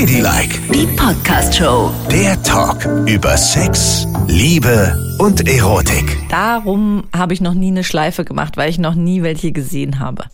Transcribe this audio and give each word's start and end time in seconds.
Ladylike, 0.00 0.60
Die 0.74 0.86
Podcast-Show. 0.88 1.90
der 2.12 2.42
Talk 2.42 2.84
über 3.06 3.34
Sex, 3.38 4.06
Liebe 4.28 4.94
und 5.18 5.48
Erotik. 5.48 6.18
Darum 6.28 7.04
habe 7.16 7.32
ich 7.32 7.40
noch 7.40 7.54
nie 7.54 7.68
eine 7.68 7.82
Schleife 7.82 8.26
gemacht, 8.26 8.58
weil 8.58 8.68
ich 8.68 8.78
noch 8.78 8.94
nie 8.94 9.22
welche 9.22 9.52
gesehen 9.52 9.98
habe. 9.98 10.24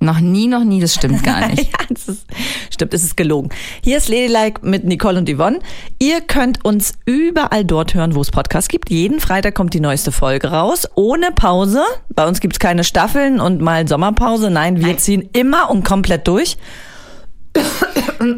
Noch 0.00 0.18
nie, 0.18 0.48
noch 0.48 0.64
nie, 0.64 0.80
das 0.80 0.94
stimmt 0.96 1.22
gar 1.22 1.46
nicht. 1.50 1.62
ja, 1.70 1.78
das 1.90 2.08
ist, 2.08 2.26
stimmt, 2.70 2.92
es 2.92 3.04
ist 3.04 3.16
gelogen. 3.16 3.50
Hier 3.84 3.98
ist 3.98 4.08
Ladylike 4.08 4.66
mit 4.66 4.82
Nicole 4.82 5.16
und 5.20 5.30
Yvonne. 5.30 5.60
Ihr 6.00 6.20
könnt 6.20 6.64
uns 6.64 6.94
überall 7.06 7.64
dort 7.64 7.94
hören, 7.94 8.16
wo 8.16 8.20
es 8.20 8.32
Podcasts 8.32 8.68
gibt. 8.68 8.90
Jeden 8.90 9.20
Freitag 9.20 9.54
kommt 9.54 9.74
die 9.74 9.80
neueste 9.80 10.10
Folge 10.10 10.48
raus, 10.48 10.88
ohne 10.96 11.30
Pause. 11.30 11.84
Bei 12.08 12.26
uns 12.26 12.40
gibt 12.40 12.56
es 12.56 12.58
keine 12.58 12.82
Staffeln 12.82 13.38
und 13.38 13.60
mal 13.60 13.86
Sommerpause. 13.86 14.50
Nein, 14.50 14.84
wir 14.84 14.96
ziehen 14.96 15.28
immer 15.34 15.70
und 15.70 15.84
komplett 15.84 16.26
durch. 16.26 16.56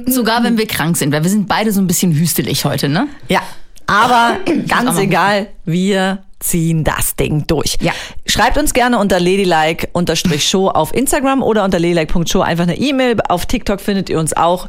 Sogar 0.06 0.42
wenn 0.44 0.56
wir 0.56 0.66
krank 0.66 0.96
sind, 0.96 1.12
weil 1.12 1.22
wir 1.22 1.30
sind 1.30 1.46
beide 1.46 1.72
so 1.72 1.80
ein 1.80 1.86
bisschen 1.86 2.12
hüstelig 2.12 2.64
heute, 2.64 2.88
ne? 2.88 3.06
Ja, 3.28 3.42
aber 3.86 4.38
ganz 4.66 4.98
egal, 4.98 5.48
wir 5.64 6.24
ziehen 6.40 6.84
das 6.84 7.16
Ding 7.16 7.46
durch. 7.46 7.76
Ja. 7.80 7.92
Schreibt 8.26 8.58
uns 8.58 8.74
gerne 8.74 8.98
unter 8.98 9.18
ladylike-show 9.18 10.68
auf 10.68 10.94
Instagram 10.94 11.42
oder 11.42 11.64
unter 11.64 11.78
ladylike.show 11.78 12.40
einfach 12.40 12.64
eine 12.64 12.76
E-Mail. 12.76 13.16
Auf 13.28 13.46
TikTok 13.46 13.80
findet 13.80 14.10
ihr 14.10 14.18
uns 14.18 14.34
auch. 14.34 14.68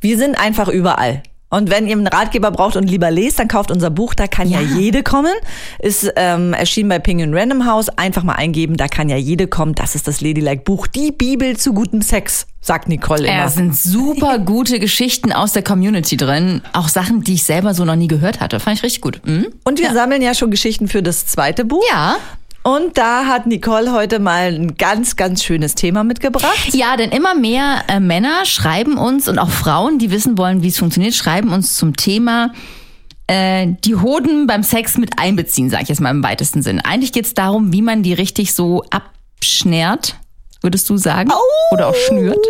Wir 0.00 0.18
sind 0.18 0.38
einfach 0.38 0.68
überall. 0.68 1.22
Und 1.50 1.70
wenn 1.70 1.86
ihr 1.86 1.92
einen 1.92 2.08
Ratgeber 2.08 2.50
braucht 2.50 2.74
und 2.76 2.90
lieber 2.90 3.10
lest, 3.12 3.38
dann 3.38 3.46
kauft 3.46 3.70
unser 3.70 3.90
Buch, 3.90 4.14
da 4.14 4.26
kann 4.26 4.48
ja, 4.48 4.60
Ja. 4.60 4.76
jede 4.76 5.02
kommen. 5.04 5.32
Ist 5.78 6.10
ähm, 6.16 6.52
erschienen 6.52 6.88
bei 6.88 6.98
Penguin 6.98 7.32
Random 7.32 7.64
House. 7.66 7.88
Einfach 7.90 8.24
mal 8.24 8.32
eingeben, 8.34 8.76
da 8.76 8.88
kann 8.88 9.08
ja 9.08 9.16
jede 9.16 9.46
kommen. 9.46 9.74
Das 9.74 9.94
ist 9.94 10.08
das 10.08 10.20
Ladylike 10.20 10.62
Buch. 10.64 10.86
Die 10.88 11.12
Bibel 11.12 11.56
zu 11.56 11.72
gutem 11.72 12.02
Sex, 12.02 12.46
sagt 12.60 12.88
Nicole 12.88 13.22
immer. 13.26 13.36
Ja, 13.36 13.44
es 13.46 13.54
sind 13.54 13.76
super 13.76 14.38
gute 14.44 14.80
Geschichten 14.80 15.32
aus 15.32 15.52
der 15.52 15.62
Community 15.62 16.16
drin. 16.16 16.60
Auch 16.72 16.88
Sachen, 16.88 17.22
die 17.22 17.34
ich 17.34 17.44
selber 17.44 17.72
so 17.74 17.84
noch 17.84 17.96
nie 17.96 18.08
gehört 18.08 18.40
hatte. 18.40 18.58
Fand 18.58 18.78
ich 18.78 18.82
richtig 18.82 19.00
gut. 19.02 19.20
Mhm. 19.24 19.46
Und 19.64 19.78
wir 19.78 19.92
sammeln 19.92 20.22
ja 20.22 20.34
schon 20.34 20.50
Geschichten 20.50 20.88
für 20.88 21.02
das 21.04 21.26
zweite 21.26 21.64
Buch. 21.64 21.84
Ja. 21.88 22.16
Und 22.66 22.96
da 22.96 23.26
hat 23.26 23.46
Nicole 23.46 23.92
heute 23.92 24.18
mal 24.18 24.54
ein 24.54 24.76
ganz, 24.76 25.16
ganz 25.16 25.44
schönes 25.44 25.74
Thema 25.74 26.02
mitgebracht. 26.02 26.72
Ja, 26.72 26.96
denn 26.96 27.10
immer 27.10 27.34
mehr 27.34 27.84
äh, 27.88 28.00
Männer 28.00 28.46
schreiben 28.46 28.96
uns 28.96 29.28
und 29.28 29.38
auch 29.38 29.50
Frauen, 29.50 29.98
die 29.98 30.10
wissen 30.10 30.38
wollen, 30.38 30.62
wie 30.62 30.68
es 30.68 30.78
funktioniert, 30.78 31.14
schreiben 31.14 31.52
uns 31.52 31.76
zum 31.76 31.94
Thema 31.94 32.52
äh, 33.26 33.66
die 33.84 33.96
Hoden 33.96 34.46
beim 34.46 34.62
Sex 34.62 34.96
mit 34.96 35.18
einbeziehen, 35.18 35.68
sage 35.68 35.82
ich 35.82 35.88
jetzt 35.90 36.00
mal 36.00 36.10
im 36.10 36.22
weitesten 36.22 36.62
Sinn. 36.62 36.80
Eigentlich 36.80 37.12
geht 37.12 37.26
es 37.26 37.34
darum, 37.34 37.70
wie 37.70 37.82
man 37.82 38.02
die 38.02 38.14
richtig 38.14 38.54
so 38.54 38.82
abschnärt, 38.88 40.16
würdest 40.62 40.88
du 40.88 40.96
sagen? 40.96 41.30
Oder 41.70 41.88
auch 41.88 41.94
schnürt, 41.94 42.46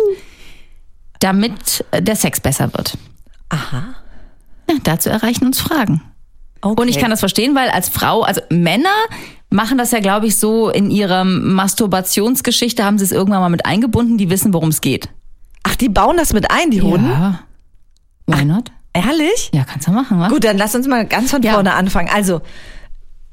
damit 1.19 1.83
der 1.91 2.15
Sex 2.15 2.39
besser 2.39 2.73
wird. 2.73 2.97
Aha. 3.49 3.95
Ja, 4.69 4.75
dazu 4.81 5.09
erreichen 5.09 5.45
uns 5.45 5.59
Fragen. 5.59 6.01
Okay. 6.65 6.81
Und 6.81 6.87
ich 6.87 6.97
kann 6.99 7.11
das 7.11 7.19
verstehen, 7.19 7.53
weil 7.55 7.69
als 7.69 7.89
Frau, 7.89 8.23
also 8.23 8.41
Männer 8.49 8.89
machen 9.51 9.77
das 9.77 9.91
ja, 9.91 9.99
glaube 9.99 10.25
ich, 10.25 10.35
so 10.37 10.69
in 10.69 10.89
ihrer 10.89 11.23
Masturbationsgeschichte, 11.23 12.83
haben 12.83 12.97
sie 12.97 13.05
es 13.05 13.11
irgendwann 13.11 13.41
mal 13.41 13.49
mit 13.49 13.65
eingebunden, 13.65 14.17
die 14.17 14.29
wissen, 14.29 14.53
worum 14.53 14.69
es 14.69 14.81
geht. 14.81 15.09
Ach, 15.63 15.75
die 15.75 15.89
bauen 15.89 16.17
das 16.17 16.33
mit 16.33 16.49
ein, 16.51 16.71
die 16.71 16.81
Hoden? 16.81 17.09
Ja. 17.09 17.39
Why 18.27 18.45
not? 18.45 18.71
Ehrlich? 18.93 19.51
Ja, 19.53 19.63
kannst 19.63 19.87
du 19.87 19.91
machen, 19.91 20.19
was? 20.19 20.29
Gut, 20.31 20.43
dann 20.43 20.57
lass 20.57 20.73
uns 20.73 20.87
mal 20.87 21.05
ganz 21.05 21.29
von 21.31 21.41
Ja. 21.43 21.53
vorne 21.53 21.73
anfangen. 21.73 22.09
Also, 22.13 22.41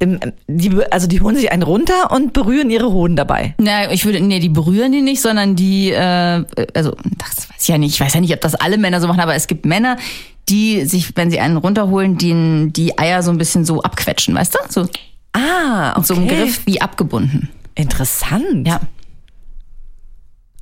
im- 0.01 0.19
die, 0.49 0.71
also 0.91 1.07
die 1.07 1.21
holen 1.21 1.37
sich 1.37 1.53
einen 1.53 1.63
runter 1.63 2.11
und 2.11 2.33
berühren 2.33 2.69
ihre 2.71 2.91
Hoden 2.93 3.15
dabei. 3.17 3.55
Na, 3.59 3.91
ich 3.93 4.05
würde, 4.05 4.21
nee, 4.21 4.41
die 4.41 4.49
berühren 4.49 4.91
die 4.93 5.01
nicht, 5.01 5.23
sondern 5.23 5.55
die, 5.57 5.91
äh, 5.93 6.45
also, 6.75 6.97
das 7.19 7.49
weiß 7.49 7.63
ich 7.63 7.69
ja 7.69 7.79
nicht. 7.79 7.95
Ich 7.95 8.01
weiß 8.01 8.13
ja 8.15 8.21
nicht, 8.21 8.35
ob 8.35 8.41
das 8.41 8.55
alle 8.57 8.77
Männer 8.77 9.01
so 9.01 9.07
machen, 9.09 9.21
aber 9.21 9.35
es 9.37 9.47
gibt 9.47 9.65
Männer, 9.65 9.97
die 10.49 10.85
sich, 10.85 11.17
wenn 11.17 11.31
sie 11.31 11.41
einen 11.41 11.57
runterholen, 11.57 12.19
die, 12.19 12.73
die 12.73 12.99
Eier 12.99 13.23
so 13.23 13.31
ein 13.31 13.39
bisschen 13.39 13.65
so 13.65 13.83
abquetschen, 13.83 14.35
weißt 14.35 14.55
du? 14.55 14.59
So, 14.69 14.89
Ah, 15.35 15.93
okay. 15.93 16.03
so 16.05 16.15
ein 16.15 16.29
Griff 16.29 16.67
wie 16.67 16.81
abgebunden. 16.81 17.49
Interessant. 17.75 18.67
Ja. 18.67 18.81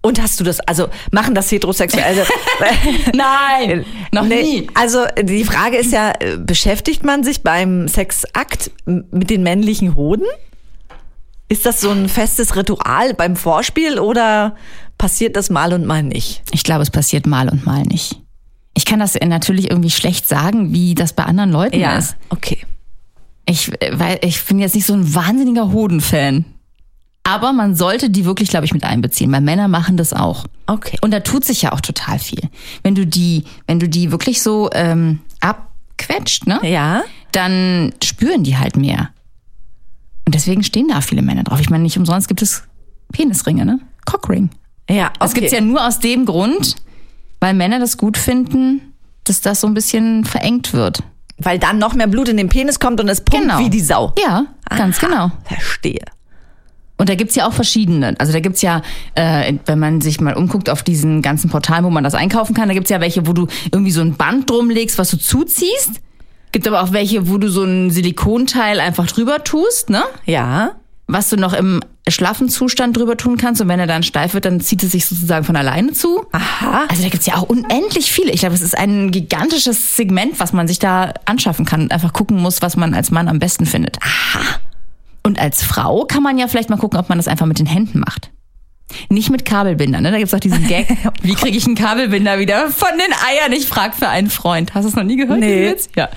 Und 0.03 0.23
hast 0.23 0.41
du 0.41 0.45
das, 0.45 0.61
also 0.61 0.89
machen 1.11 1.35
das 1.35 1.51
Heterosexuelle? 1.51 2.25
Nein, 3.15 3.85
noch 4.13 4.25
Nee, 4.25 4.43
nie. 4.43 4.67
Also 4.75 5.05
die 5.21 5.45
Frage 5.45 5.77
ist 5.77 5.93
ja, 5.93 6.13
äh, 6.21 6.37
beschäftigt 6.39 7.05
man 7.05 7.25
sich 7.25 7.43
beim 7.43 7.87
Sexakt 7.89 8.71
mit 8.87 9.29
den 9.29 9.43
männlichen 9.43 9.97
Hoden? 9.97 10.25
Ist 11.49 11.67
das 11.67 11.81
so 11.81 11.91
ein 11.91 12.09
festes 12.09 12.55
Ritual 12.55 13.13
beim 13.15 13.35
Vorspiel 13.35 13.99
oder 13.99 14.55
passiert 14.99 15.35
das 15.37 15.51
mal 15.51 15.73
und 15.73 15.85
mal 15.85 16.03
nicht? 16.05 16.43
Ich 16.53 16.63
glaube, 16.63 16.83
es 16.83 16.91
passiert 16.91 17.27
mal 17.27 17.49
und 17.49 17.67
mal 17.67 17.83
nicht. 17.83 18.20
Ich 18.81 18.87
kann 18.87 18.99
das 18.99 19.15
natürlich 19.15 19.69
irgendwie 19.69 19.91
schlecht 19.91 20.27
sagen, 20.27 20.73
wie 20.73 20.95
das 20.95 21.13
bei 21.13 21.25
anderen 21.25 21.53
Leuten 21.53 21.77
ist. 21.99 22.17
okay. 22.31 22.57
Ich, 23.45 23.71
äh, 23.83 23.99
weil 23.99 24.19
ich 24.23 24.43
bin 24.47 24.59
jetzt 24.59 24.75
nicht 24.75 24.87
so 24.87 24.95
ein 24.95 25.15
wahnsinniger 25.15 25.71
Hoden-Fan. 25.71 26.47
Aber 27.25 27.53
man 27.53 27.75
sollte 27.75 28.09
die 28.09 28.25
wirklich, 28.25 28.49
glaube 28.49 28.65
ich, 28.65 28.73
mit 28.73 28.83
einbeziehen, 28.83 29.31
weil 29.33 29.43
Männer 29.43 29.69
machen 29.69 29.99
das 29.99 30.15
auch. 30.15 30.47
Okay. 30.67 30.97
Und 31.03 31.11
da 31.11 31.21
tut 31.21 31.45
sich 31.45 31.61
ja 31.61 31.73
auch 31.73 31.83
total 31.83 32.19
viel. 32.19 32.41
Wenn 32.83 32.95
du 32.95 33.07
die, 33.07 33.45
wenn 33.67 33.81
du 33.81 33.87
die 33.87 34.13
wirklich 34.13 34.41
so 34.41 34.71
ähm, 34.73 35.19
abquetscht, 35.41 36.47
ne? 36.47 36.59
Ja. 36.63 37.03
Dann 37.33 37.93
spüren 38.03 38.45
die 38.45 38.57
halt 38.57 38.79
mehr. 38.79 39.11
Und 40.25 40.35
deswegen 40.35 40.63
stehen 40.63 40.89
da 40.89 41.03
viele 41.03 41.21
Männer 41.21 41.45
drauf. 41.45 41.61
Ich 41.61 41.69
meine, 41.69 41.83
nicht 41.83 41.99
umsonst 41.99 42.29
gibt 42.29 42.41
es 42.41 42.63
Penisringe, 43.13 43.67
ne? 43.67 43.79
Cockring. 44.07 44.49
Ja, 44.89 45.13
Das 45.19 45.35
gibt's 45.35 45.53
ja 45.53 45.61
nur 45.61 45.87
aus 45.87 45.99
dem 45.99 46.25
Grund, 46.25 46.77
weil 47.41 47.55
Männer 47.55 47.78
das 47.78 47.97
gut 47.97 48.17
finden, 48.17 48.95
dass 49.25 49.41
das 49.41 49.61
so 49.61 49.67
ein 49.67 49.75
bisschen 49.75 50.25
verengt 50.25 50.73
wird. 50.73 51.03
Weil 51.39 51.59
dann 51.59 51.78
noch 51.78 51.95
mehr 51.95 52.06
Blut 52.06 52.28
in 52.28 52.37
den 52.37 52.49
Penis 52.49 52.78
kommt 52.81 53.01
und 53.01 53.09
es 53.09 53.23
pumpt 53.23 53.43
Genau. 53.49 53.59
wie 53.59 53.71
die 53.71 53.81
Sau. 53.81 54.12
Ja, 54.23 54.47
ganz 54.69 54.99
Aha, 55.03 55.06
genau. 55.06 55.33
Verstehe. 55.45 56.05
Und 56.99 57.09
da 57.09 57.15
gibt's 57.15 57.34
ja 57.34 57.49
auch 57.49 57.55
verschiedene. 57.55 58.15
Also 58.19 58.34
da 58.34 58.41
gibt's 58.41 58.61
ja, 58.61 58.83
äh, 59.15 59.55
wenn 59.65 59.78
man 59.78 60.03
sich 60.03 60.21
mal 60.21 60.34
umguckt 60.34 60.69
auf 60.69 60.83
diesen 60.83 61.23
ganzen 61.23 61.49
Portalen, 61.49 61.83
wo 61.87 61.89
man 61.91 62.05
das 62.05 62.15
einkaufen 62.15 62.53
kann, 62.55 62.69
da 62.69 62.75
gibt's 62.75 62.91
ja 62.91 63.01
welche, 63.01 63.27
wo 63.27 63.33
du 63.33 63.47
irgendwie 63.72 63.91
so 63.91 64.03
ein 64.03 64.17
Band 64.17 64.51
drum 64.51 64.69
legst, 64.69 64.99
was 64.99 65.11
du 65.11 65.17
zuziehst. 65.17 66.03
Gibt 66.53 66.69
aber 66.69 66.83
auch 66.83 66.93
welche, 66.93 67.31
wo 67.31 67.39
du 67.39 67.49
so 67.49 67.65
ein 67.65 67.91
Silikonteil 67.91 68.81
einfach 68.81 69.07
drüber 69.07 69.43
tust, 69.45 69.89
ne? 69.89 70.03
Ja. 70.27 70.72
Was 71.12 71.28
du 71.28 71.37
noch 71.37 71.53
im 71.53 71.81
schlaffen 72.09 72.48
Zustand 72.48 72.97
drüber 72.97 73.16
tun 73.16 73.37
kannst. 73.37 73.60
Und 73.60 73.69
wenn 73.69 73.81
er 73.81 73.87
dann 73.87 74.03
steif 74.03 74.34
wird, 74.34 74.44
dann 74.44 74.60
zieht 74.60 74.82
es 74.82 74.93
sich 74.93 75.06
sozusagen 75.06 75.44
von 75.44 75.56
alleine 75.56 75.93
zu. 75.93 76.26
Aha. 76.32 76.87
Also 76.88 77.03
da 77.03 77.09
gibt's 77.09 77.26
ja 77.26 77.37
auch 77.37 77.43
unendlich 77.43 78.10
viele. 78.10 78.32
Ich 78.32 78.41
glaube, 78.41 78.54
es 78.54 78.62
ist 78.62 78.76
ein 78.76 79.10
gigantisches 79.10 79.97
Segment, 79.97 80.41
was 80.41 80.53
man 80.53 80.69
sich 80.69 80.78
da 80.78 81.15
anschaffen 81.25 81.65
kann 81.65 81.82
und 81.82 81.93
einfach 81.93 82.12
gucken 82.12 82.38
muss, 82.38 82.62
was 82.62 82.76
man 82.76 82.94
als 82.94 83.10
Mann 83.10 83.28
am 83.28 83.38
besten 83.38 83.66
findet. 83.66 83.98
Aha. 84.03 84.41
Und 85.22 85.38
als 85.38 85.62
Frau 85.62 86.04
kann 86.04 86.22
man 86.22 86.38
ja 86.38 86.48
vielleicht 86.48 86.71
mal 86.71 86.78
gucken, 86.78 86.98
ob 86.98 87.09
man 87.09 87.19
das 87.19 87.28
einfach 87.28 87.47
mit 87.47 87.59
den 87.59 87.66
Händen 87.66 88.00
macht. 88.00 88.31
Nicht 89.09 89.31
mit 89.31 89.44
Kabelbindern, 89.44 90.03
ne? 90.03 90.10
Da 90.10 90.19
gibt's 90.19 90.34
auch 90.34 90.41
diesen 90.41 90.66
Gag. 90.66 90.88
Wie 91.22 91.34
kriege 91.34 91.56
ich 91.56 91.66
einen 91.66 91.77
Kabelbinder 91.77 92.38
wieder 92.38 92.71
von 92.71 92.88
den 92.94 93.12
Eiern? 93.28 93.53
Ich 93.53 93.66
frag 93.66 93.94
für 93.94 94.09
einen 94.09 94.31
Freund. 94.31 94.75
Hast 94.75 94.84
du 94.84 94.88
es 94.88 94.97
noch 94.97 95.04
nie 95.04 95.16
gehört? 95.16 95.38
Nee. 95.38 95.77
Ja. 95.94 96.09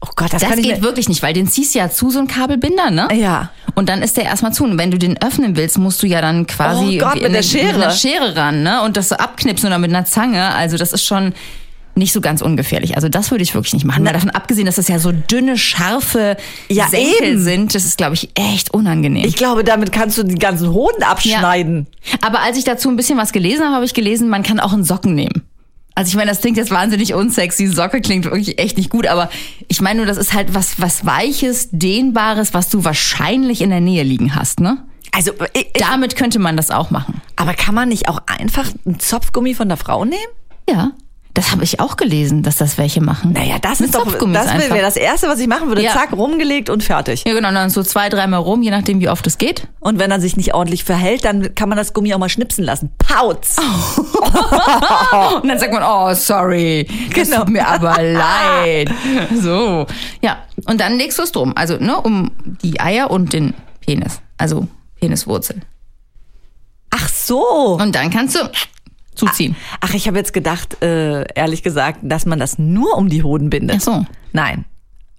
Oh 0.00 0.08
Gott, 0.14 0.32
das, 0.32 0.42
Das 0.42 0.50
kann 0.50 0.58
ich 0.58 0.68
geht 0.68 0.82
wirklich 0.82 1.08
nicht, 1.08 1.22
weil 1.22 1.32
den 1.32 1.48
ziehst 1.48 1.74
du 1.74 1.78
ja 1.78 1.90
zu, 1.90 2.10
so 2.10 2.18
ein 2.18 2.26
Kabelbinder, 2.26 2.90
ne? 2.90 3.08
Ja. 3.14 3.50
Und 3.76 3.88
dann 3.88 4.02
ist 4.02 4.16
der 4.16 4.24
erstmal 4.24 4.52
zu. 4.52 4.64
Und 4.64 4.78
wenn 4.78 4.90
du 4.90 4.98
den 4.98 5.20
öffnen 5.22 5.56
willst, 5.56 5.78
musst 5.78 6.02
du 6.02 6.06
ja 6.08 6.20
dann 6.20 6.46
quasi 6.48 6.98
Oh 7.00 7.04
Gott, 7.04 7.14
mit 7.14 7.22
der 7.24 7.28
eine- 7.30 7.42
Schere. 7.44 7.66
mit 7.74 7.74
einer 7.84 7.90
Schere 7.92 8.34
ran, 8.34 8.62
ne? 8.64 8.82
Und 8.82 8.96
das 8.96 9.10
so 9.10 9.16
abknipsen 9.16 9.68
oder 9.68 9.78
mit 9.78 9.90
einer 9.90 10.04
Zange. 10.06 10.54
Also 10.54 10.76
das 10.78 10.92
ist 10.92 11.04
schon 11.04 11.34
nicht 11.94 12.12
so 12.12 12.20
ganz 12.20 12.42
ungefährlich. 12.42 12.96
Also 12.96 13.08
das 13.08 13.30
würde 13.30 13.42
ich 13.42 13.54
wirklich 13.54 13.72
nicht 13.74 13.84
machen. 13.86 14.04
Weil 14.04 14.12
davon 14.12 14.30
abgesehen, 14.30 14.66
dass 14.66 14.74
das 14.76 14.88
ja 14.88 14.98
so 14.98 15.12
dünne, 15.12 15.56
scharfe 15.56 16.36
Ja, 16.68 16.88
Senkel 16.88 17.28
eben. 17.28 17.40
sind, 17.42 17.74
das 17.74 17.84
ist, 17.86 17.96
glaube 17.96 18.14
ich, 18.14 18.28
echt 18.34 18.72
unangenehm. 18.74 19.24
Ich 19.24 19.36
glaube, 19.36 19.62
damit 19.64 19.92
kannst 19.92 20.18
du 20.18 20.22
die 20.22 20.34
ganzen 20.34 20.72
Hoden 20.72 21.02
abschneiden. 21.02 21.86
Aber 22.20 22.40
als 22.40 22.58
ich 22.58 22.64
dazu 22.64 22.88
ein 22.90 22.96
bisschen 22.96 23.16
was 23.18 23.32
gelesen 23.32 23.64
habe, 23.64 23.76
habe 23.76 23.84
ich 23.86 23.94
gelesen, 23.94 24.28
man 24.28 24.42
kann 24.42 24.58
auch 24.60 24.72
einen 24.74 24.84
Socken 24.84 25.14
nehmen. 25.14 25.42
Also 25.96 26.10
ich 26.10 26.16
meine, 26.16 26.30
das 26.30 26.42
klingt 26.42 26.58
jetzt 26.58 26.70
wahnsinnig 26.70 27.14
unsexy. 27.14 27.66
Socke 27.66 28.02
klingt 28.02 28.26
wirklich 28.26 28.58
echt 28.60 28.76
nicht 28.76 28.90
gut, 28.90 29.06
aber 29.06 29.30
ich 29.66 29.80
meine 29.80 29.96
nur, 29.96 30.06
das 30.06 30.18
ist 30.18 30.34
halt 30.34 30.54
was, 30.54 30.78
was 30.78 31.06
Weiches, 31.06 31.70
Dehnbares, 31.72 32.52
was 32.52 32.68
du 32.68 32.84
wahrscheinlich 32.84 33.62
in 33.62 33.70
der 33.70 33.80
Nähe 33.80 34.02
liegen 34.02 34.34
hast, 34.34 34.60
ne? 34.60 34.84
Also, 35.12 35.32
ich, 35.54 35.70
ich, 35.74 35.82
Damit 35.82 36.14
könnte 36.14 36.38
man 36.38 36.54
das 36.58 36.70
auch 36.70 36.90
machen. 36.90 37.22
aber 37.36 37.54
kann 37.54 37.74
man 37.74 37.88
nicht 37.88 38.10
auch 38.10 38.20
einfach 38.26 38.66
einen 38.84 39.00
Zopfgummi 39.00 39.54
von 39.54 39.68
der 39.68 39.78
Frau 39.78 40.04
nehmen? 40.04 40.20
Ja. 40.68 40.90
Das 41.36 41.52
habe 41.52 41.64
ich 41.64 41.80
auch 41.80 41.98
gelesen, 41.98 42.42
dass 42.42 42.56
das 42.56 42.78
welche 42.78 43.02
machen. 43.02 43.32
Naja, 43.34 43.56
das 43.60 43.80
Mit 43.80 43.90
ist 43.90 43.94
doch, 43.94 44.06
das 44.06 44.54
wäre 44.54 44.80
das 44.80 44.96
Erste, 44.96 45.28
was 45.28 45.38
ich 45.38 45.46
machen 45.46 45.68
würde. 45.68 45.82
Ja. 45.82 45.92
Zack, 45.92 46.12
rumgelegt 46.12 46.70
und 46.70 46.82
fertig. 46.82 47.24
Ja, 47.26 47.34
genau, 47.34 47.52
dann 47.52 47.68
so 47.68 47.82
zwei, 47.82 48.08
dreimal 48.08 48.40
rum, 48.40 48.62
je 48.62 48.70
nachdem, 48.70 49.00
wie 49.00 49.10
oft 49.10 49.26
es 49.26 49.36
geht. 49.36 49.68
Und 49.80 49.98
wenn 49.98 50.10
er 50.10 50.18
sich 50.18 50.38
nicht 50.38 50.54
ordentlich 50.54 50.84
verhält, 50.84 51.26
dann 51.26 51.54
kann 51.54 51.68
man 51.68 51.76
das 51.76 51.92
Gummi 51.92 52.14
auch 52.14 52.18
mal 52.18 52.30
schnipsen 52.30 52.64
lassen. 52.64 52.88
Pauz! 52.96 53.56
Und 55.42 55.48
dann 55.48 55.58
sagt 55.58 55.74
man, 55.74 55.82
oh, 55.82 56.14
sorry, 56.14 56.88
das 57.14 57.28
Genau. 57.28 57.40
tut 57.44 57.50
mir 57.50 57.68
aber 57.68 57.96
leid. 58.02 58.90
So, 59.38 59.86
ja. 60.22 60.38
Und 60.66 60.80
dann 60.80 60.96
legst 60.96 61.18
du 61.18 61.22
es 61.22 61.32
drum. 61.32 61.52
Also, 61.54 61.76
ne, 61.76 62.00
um 62.00 62.30
die 62.62 62.80
Eier 62.80 63.10
und 63.10 63.34
den 63.34 63.52
Penis. 63.84 64.22
Also, 64.38 64.68
Peniswurzel. 64.98 65.60
Ach 66.90 67.08
so. 67.10 67.76
Und 67.78 67.94
dann 67.94 68.08
kannst 68.10 68.36
du 68.36 68.50
zuziehen. 69.16 69.56
Ach, 69.80 69.94
ich 69.94 70.06
habe 70.06 70.18
jetzt 70.18 70.32
gedacht, 70.32 70.82
äh, 70.82 71.24
ehrlich 71.34 71.62
gesagt, 71.62 72.00
dass 72.02 72.26
man 72.26 72.38
das 72.38 72.58
nur 72.58 72.96
um 72.96 73.08
die 73.08 73.22
Hoden 73.22 73.50
bindet. 73.50 73.78
Ach 73.80 73.84
so. 73.84 74.06
Nein. 74.32 74.64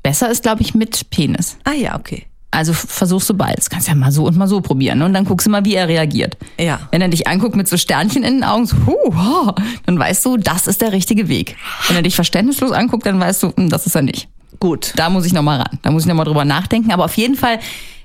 Besser 0.03 0.29
ist, 0.29 0.43
glaube 0.43 0.61
ich, 0.61 0.73
mit 0.73 1.09
Penis. 1.09 1.57
Ah 1.65 1.73
ja, 1.73 1.97
okay. 1.97 2.25
Also 2.49 2.71
versuchst 2.73 3.29
du 3.29 3.33
beides. 3.33 3.69
Kannst 3.69 3.89
ja 3.89 3.95
mal 3.95 4.11
so 4.11 4.25
und 4.25 4.37
mal 4.37 4.47
so 4.47 4.61
probieren. 4.61 4.99
Ne? 4.99 5.05
Und 5.05 5.13
dann 5.13 5.25
guckst 5.25 5.47
du 5.47 5.51
mal, 5.51 5.65
wie 5.65 5.75
er 5.75 5.87
reagiert. 5.87 6.37
Ja. 6.57 6.79
Wenn 6.91 7.01
er 7.01 7.09
dich 7.09 7.27
anguckt 7.27 7.55
mit 7.55 7.67
so 7.67 7.75
Sternchen 7.75 8.23
in 8.23 8.35
den 8.35 8.43
Augen, 8.43 8.65
so, 8.65 8.77
huh, 8.85 9.13
huh, 9.13 9.53
dann 9.85 9.99
weißt 9.99 10.25
du, 10.25 10.37
das 10.37 10.65
ist 10.65 10.81
der 10.81 10.93
richtige 10.93 11.27
Weg. 11.27 11.57
Wenn 11.87 11.97
er 11.97 12.03
dich 12.03 12.15
verständnislos 12.15 12.71
anguckt, 12.71 13.05
dann 13.05 13.19
weißt 13.19 13.43
du, 13.43 13.53
hm, 13.55 13.69
das 13.69 13.85
ist 13.85 13.95
er 13.95 14.01
nicht. 14.01 14.29
Gut. 14.59 14.93
Da 14.95 15.09
muss 15.09 15.25
ich 15.25 15.33
nochmal 15.33 15.59
ran. 15.59 15.79
Da 15.81 15.91
muss 15.91 16.03
ich 16.03 16.07
nochmal 16.07 16.25
drüber 16.25 16.45
nachdenken. 16.45 16.91
Aber 16.91 17.05
auf 17.05 17.17
jeden 17.17 17.35
Fall 17.35 17.59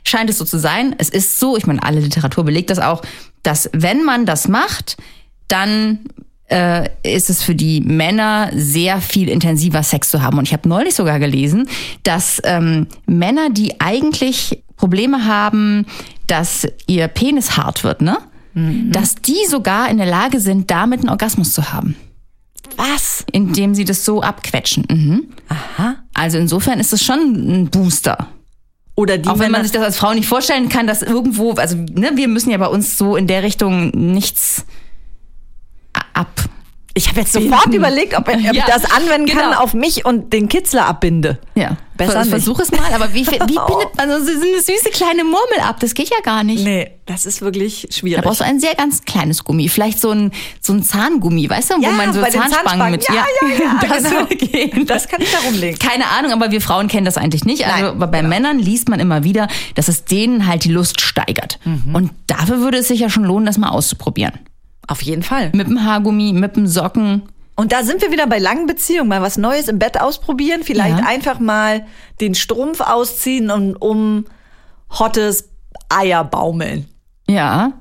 scheint 0.05 0.29
es 0.29 0.39
so 0.39 0.45
zu 0.45 0.59
sein. 0.59 0.95
Es 0.99 1.09
ist 1.09 1.39
so, 1.39 1.57
ich 1.57 1.67
meine, 1.67 1.83
alle 1.83 2.01
Literatur 2.01 2.45
belegt 2.45 2.71
das 2.71 2.81
auch, 2.81 3.03
dass 3.43 3.71
wenn 3.73 4.05
man 4.05 4.27
das 4.27 4.49
macht, 4.49 4.97
dann 5.53 6.01
äh, 6.51 6.89
ist 7.03 7.31
es 7.31 7.43
für 7.43 7.55
die 7.55 7.81
Männer 7.81 8.51
sehr 8.55 9.01
viel 9.01 9.29
intensiver 9.29 9.83
Sex 9.83 10.11
zu 10.11 10.23
haben. 10.23 10.39
Und 10.39 10.49
ich 10.49 10.53
habe 10.53 10.69
neulich 10.69 10.95
sogar 10.95 11.19
gelesen, 11.19 11.69
dass 12.03 12.41
ähm, 12.45 12.87
Männer, 13.07 13.51
die 13.51 13.81
eigentlich 13.81 14.63
Probleme 14.77 15.25
haben, 15.25 15.87
dass 16.27 16.67
ihr 16.87 17.09
Penis 17.09 17.57
hart 17.57 17.85
wird, 17.85 18.03
ne? 18.03 18.19
Dass 18.55 19.15
die 19.15 19.47
sogar 19.49 19.89
in 19.89 19.97
der 19.97 20.05
Lage 20.05 20.39
sind, 20.39 20.71
damit 20.71 21.01
einen 21.01 21.09
Orgasmus 21.09 21.55
zu 21.55 21.73
haben, 21.73 21.97
Was? 22.77 23.25
indem 23.33 23.75
sie 23.75 23.87
das 23.87 24.05
so 24.05 24.21
abquetschen. 24.21 24.85
Mhm. 24.91 25.29
Aha. 25.49 25.97
Also 26.13 26.37
insofern 26.37 26.79
ist 26.79 26.93
es 26.93 27.03
schon 27.03 27.19
ein 27.19 27.71
Booster. 27.71 28.29
Oder 28.95 29.17
die 29.17 29.27
Auch 29.27 29.39
wenn 29.39 29.53
man 29.53 29.63
sich 29.63 29.73
das 29.73 29.83
als 29.83 29.97
Frau 29.97 30.13
nicht 30.13 30.29
vorstellen 30.29 30.69
kann, 30.69 30.87
dass 30.87 31.01
irgendwo, 31.01 31.53
also 31.53 31.77
ne, 31.77 32.11
wir 32.15 32.29
müssen 32.29 32.51
ja 32.51 32.59
bei 32.59 32.67
uns 32.67 32.99
so 32.99 33.17
in 33.17 33.27
der 33.27 33.43
Richtung 33.43 33.89
nichts 33.89 34.67
ab. 36.15 36.29
Ich 36.95 37.09
habe 37.09 37.21
jetzt 37.21 37.33
sofort 37.33 37.73
überlegt, 37.73 38.15
ob, 38.19 38.29
ob 38.29 38.39
Ja, 38.39 38.53
ich 38.53 38.65
das 38.65 38.85
anwenden 38.85 39.27
kann 39.27 39.51
genau. 39.53 39.63
auf 39.63 39.73
mich 39.73 40.05
und 40.05 40.31
den 40.35 40.51
Kitzler 40.51 40.85
abbinde. 40.87 41.39
Ja, 41.55 41.79
Besser. 41.97 42.23
Versuch 42.27 42.59
es 42.61 42.71
mal, 42.71 42.93
aber 42.93 43.15
wie, 43.15 43.27
wie 43.27 43.31
bindet 43.39 43.97
man 43.97 44.11
so 44.11 44.17
eine 44.17 44.61
süße 44.61 44.91
kleine 44.93 45.25
Murmel 45.25 45.61
ab? 45.67 45.81
Das 45.81 45.95
geht 45.95 46.11
ja 46.11 46.19
gar 46.23 46.45
nicht. 46.45 46.63
Nee, 46.65 46.91
das 47.07 47.25
ist 47.25 47.41
wirklich 47.41 47.87
Da 47.89 47.97
schwierig. 47.97 48.23
brauchst 48.25 48.41
du 48.41 48.45
ein 48.45 48.61
sehr 48.61 48.75
ganz 48.75 49.05
kleines 49.07 49.43
Gummi, 49.43 49.71
vielleicht 49.71 50.01
so 50.01 50.11
ein 50.11 50.33
so 50.61 50.75
ein 50.75 50.83
Zahngummi, 50.83 51.49
weißt 51.49 51.71
du, 51.71 51.75
wo 51.79 51.81
Ja, 51.83 51.93
man 51.93 52.13
so 52.13 52.21
den 52.21 52.31
Zahnspangen 52.31 52.91
mit 52.91 53.05
Zahnspangen. 53.05 53.59
Ja, 53.59 53.65
ja, 53.65 53.79
ja, 53.81 53.89
das 53.89 54.03
genau. 54.05 54.21
würde 54.29 54.37
gehen. 54.37 54.85
Das 54.87 55.09
kann 55.09 55.23
ich 55.23 55.33
da 55.33 55.39
rumlegen. 55.47 55.79
Keine 55.79 56.09
Ahnung, 56.09 56.33
aber 56.33 56.51
wir 56.51 56.61
Frauen 56.61 56.89
kennen 56.89 57.07
das 57.07 57.17
eigentlich 57.17 57.47
nicht. 57.47 57.65
Also 57.65 57.75
Nein, 57.79 57.85
aber 57.97 58.07
bei 58.09 58.19
genau. 58.19 58.29
Männern 58.29 58.59
liest 58.59 58.91
man 58.91 59.01
immer 59.01 59.25
wieder, 59.25 59.49
dass 59.77 59.89
es 59.89 60.05
denen 60.05 60.47
halt 60.47 60.65
die 60.65 60.71
Lust 60.73 61.01
steigert. 61.01 61.59
Mhm. 61.65 61.95
Und 61.95 62.11
dafür 62.27 62.59
würde 62.61 62.77
es 62.79 62.89
sich 62.89 63.01
ja 63.01 63.09
schon 63.09 63.25
lohnen, 63.25 63.47
das 63.47 63.57
mal 63.57 63.71
auszuprobieren. 63.71 64.33
Auf 64.87 65.03
jeden 65.03 65.23
Fall. 65.23 65.51
Mit 65.55 65.69
dem 65.69 65.85
Haargummi, 65.85 66.33
mit 66.33 66.57
dem 66.57 66.67
Socken. 66.67 67.23
Und 67.55 67.73
da 67.73 67.83
sind 67.85 68.03
wir 68.03 68.11
wieder 68.11 68.27
bei 68.27 68.39
langen 68.39 68.67
Beziehungen. 68.67 69.09
Mal 69.09 69.23
was 69.23 69.37
Neues 69.37 69.69
im 69.69 69.79
Bett 69.79 70.01
ausprobieren. 70.01 70.63
Vielleicht 70.65 70.99
Ja. 70.99 71.07
einfach 71.07 71.39
mal 71.39 71.87
den 72.21 72.35
Strumpf 72.35 72.81
ausziehen 72.81 73.51
und 73.51 73.77
um 73.77 74.25
hottes 74.91 75.49
Eier 75.89 76.25
baumeln. 76.25 76.87
Ja, 77.29 77.73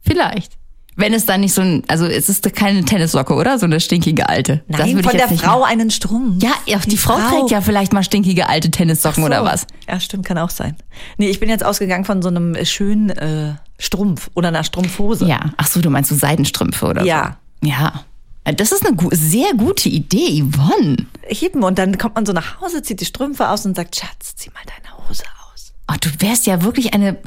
vielleicht. 0.00 0.54
Wenn 0.94 1.14
es 1.14 1.24
dann 1.24 1.40
nicht 1.40 1.54
so 1.54 1.62
ein, 1.62 1.82
also 1.88 2.04
es 2.04 2.28
ist 2.28 2.54
keine 2.54 2.84
Tennissocke, 2.84 3.32
oder? 3.32 3.58
So 3.58 3.64
eine 3.64 3.80
stinkige 3.80 4.28
alte. 4.28 4.62
Nein, 4.68 5.02
von 5.02 5.16
der 5.16 5.28
Frau 5.28 5.62
einen 5.62 5.90
Strumpf. 5.90 6.42
Ja, 6.42 6.52
ja, 6.66 6.78
die, 6.86 6.98
Frau, 6.98 7.16
trägt 7.16 7.50
ja 7.50 7.62
vielleicht 7.62 7.94
mal 7.94 8.02
stinkige 8.02 8.48
alte 8.48 8.70
Tennissocken 8.70 9.22
So. 9.22 9.26
oder 9.26 9.42
was. 9.42 9.66
Ja, 9.88 9.98
stimmt, 10.00 10.26
kann 10.26 10.36
auch 10.36 10.50
sein. 10.50 10.76
Nee, 11.16 11.30
ich 11.30 11.40
bin 11.40 11.48
jetzt 11.48 11.64
ausgegangen 11.64 12.04
von 12.04 12.20
so 12.20 12.28
einem 12.28 12.62
schönen 12.66 13.08
äh, 13.08 13.54
Strumpf 13.82 14.30
oder 14.34 14.48
einer 14.48 14.64
Strumpfhose. 14.64 15.26
Ja, 15.26 15.50
ach 15.56 15.66
so, 15.66 15.80
du 15.80 15.90
meinst 15.90 16.10
so 16.10 16.16
Seidenstrümpfe 16.16 16.86
oder 16.86 17.04
Ja. 17.04 17.36
so? 17.62 17.68
Ja. 17.68 18.04
Das 18.44 18.72
ist 18.72 18.84
eine 18.86 18.96
gu 18.96 19.08
sehr 19.12 19.54
gute 19.54 19.88
Idee, 19.88 20.42
Yvonne. 20.42 20.96
Heben 21.28 21.62
und 21.62 21.78
dann 21.78 21.96
kommt 21.98 22.14
man 22.16 22.26
so 22.26 22.32
nach 22.32 22.60
Hause, 22.60 22.82
zieht 22.82 23.00
die 23.00 23.04
Strümpfe 23.04 23.48
aus 23.48 23.64
und 23.66 23.76
sagt, 23.76 23.96
Schatz, 23.96 24.34
zieh 24.36 24.50
mal 24.50 24.60
deine 24.66 24.96
Hose 25.08 25.22
aus. 25.52 25.72
Oh, 25.90 25.94
du 26.00 26.08
wärst 26.20 26.46
ja 26.46 26.62
wirklich 26.62 26.92
eine 26.94 27.18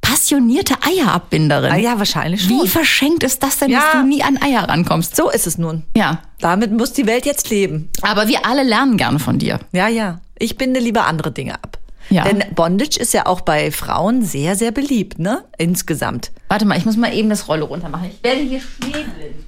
passionierte 0.00 0.74
Eierabbinderin. 0.82 1.70
Ah, 1.72 1.76
ja, 1.76 1.98
wahrscheinlich 1.98 2.48
Wie 2.48 2.58
schon. 2.58 2.66
verschenkt 2.68 3.22
ist 3.22 3.42
das 3.42 3.58
denn, 3.58 3.70
Ja. 3.70 3.80
dass 3.80 3.92
du 3.92 4.06
nie 4.06 4.22
an 4.22 4.36
Eier 4.42 4.68
rankommst? 4.68 5.14
So 5.14 5.30
ist 5.30 5.46
es 5.46 5.58
nun. 5.58 5.84
Ja. 5.96 6.22
Damit 6.40 6.72
muss 6.72 6.92
die 6.92 7.06
Welt 7.06 7.24
jetzt 7.26 7.50
leben. 7.50 7.88
Aber 8.02 8.26
wir 8.28 8.44
alle 8.46 8.62
lernen 8.64 8.96
gerne 8.96 9.18
von 9.18 9.38
dir. 9.38 9.60
Ja, 9.72 9.88
ja. 9.88 10.20
Ich 10.38 10.56
binde 10.56 10.80
lieber 10.80 11.06
andere 11.06 11.30
Dinge 11.30 11.54
ab. 11.54 11.78
Ja. 12.10 12.24
Denn 12.24 12.44
Bondage 12.54 12.98
ist 12.98 13.14
ja 13.14 13.26
auch 13.26 13.40
bei 13.40 13.70
Frauen 13.70 14.22
sehr, 14.22 14.56
sehr 14.56 14.70
beliebt, 14.72 15.18
ne? 15.18 15.44
Insgesamt. 15.58 16.30
Warte 16.48 16.64
mal, 16.64 16.76
ich 16.76 16.84
muss 16.84 16.96
mal 16.96 17.14
eben 17.14 17.30
das 17.30 17.48
Rolle 17.48 17.64
runter 17.64 17.88
machen. 17.88 18.10
Ich 18.12 18.22
werde 18.22 18.40
hier 18.40 18.60
schneeblind. 18.60 19.46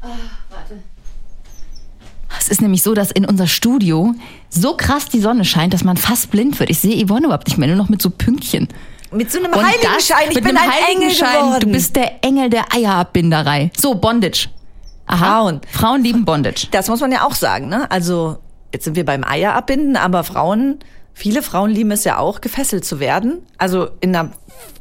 Ah, 0.00 0.08
warte. 0.50 0.76
Es 2.38 2.48
ist 2.48 2.62
nämlich 2.62 2.82
so, 2.82 2.94
dass 2.94 3.10
in 3.10 3.24
unser 3.24 3.46
Studio 3.46 4.14
so 4.48 4.76
krass 4.76 5.06
die 5.06 5.20
Sonne 5.20 5.44
scheint, 5.44 5.74
dass 5.74 5.84
man 5.84 5.96
fast 5.96 6.30
blind 6.30 6.58
wird. 6.60 6.70
Ich 6.70 6.78
sehe 6.78 7.04
Yvonne 7.04 7.26
überhaupt 7.26 7.48
nicht 7.48 7.58
mehr, 7.58 7.68
nur 7.68 7.76
noch 7.76 7.88
mit 7.88 8.00
so 8.00 8.08
Pünktchen. 8.08 8.68
Mit 9.12 9.30
so 9.32 9.38
einem 9.38 9.52
Und 9.52 9.64
Heiligenschein. 9.66 10.28
Ich 10.28 10.36
mit 10.36 10.44
bin 10.44 10.56
einem 10.56 10.70
ein 10.70 10.70
Engel 10.70 10.86
Heiligenschein. 10.86 11.44
geworden. 11.46 11.60
Du 11.60 11.72
bist 11.72 11.96
der 11.96 12.24
Engel 12.24 12.48
der 12.48 12.72
Eierabbinderei. 12.72 13.72
So, 13.76 13.96
Bondage. 13.96 14.48
Aha. 15.06 15.26
Frauen. 15.40 15.60
Frauen 15.70 16.04
lieben 16.04 16.24
Bondage. 16.24 16.68
Das 16.70 16.88
muss 16.88 17.00
man 17.00 17.10
ja 17.10 17.26
auch 17.26 17.34
sagen, 17.34 17.68
ne? 17.68 17.90
Also, 17.90 18.38
jetzt 18.72 18.84
sind 18.84 18.94
wir 18.94 19.04
beim 19.04 19.24
Eier 19.24 19.54
abbinden, 19.54 19.96
aber 19.96 20.22
Frauen, 20.22 20.78
viele 21.20 21.42
Frauen 21.42 21.70
lieben 21.70 21.90
es 21.90 22.04
ja 22.04 22.18
auch, 22.18 22.40
gefesselt 22.40 22.84
zu 22.84 22.98
werden. 22.98 23.42
Also 23.58 23.90
in 24.00 24.16
einer 24.16 24.32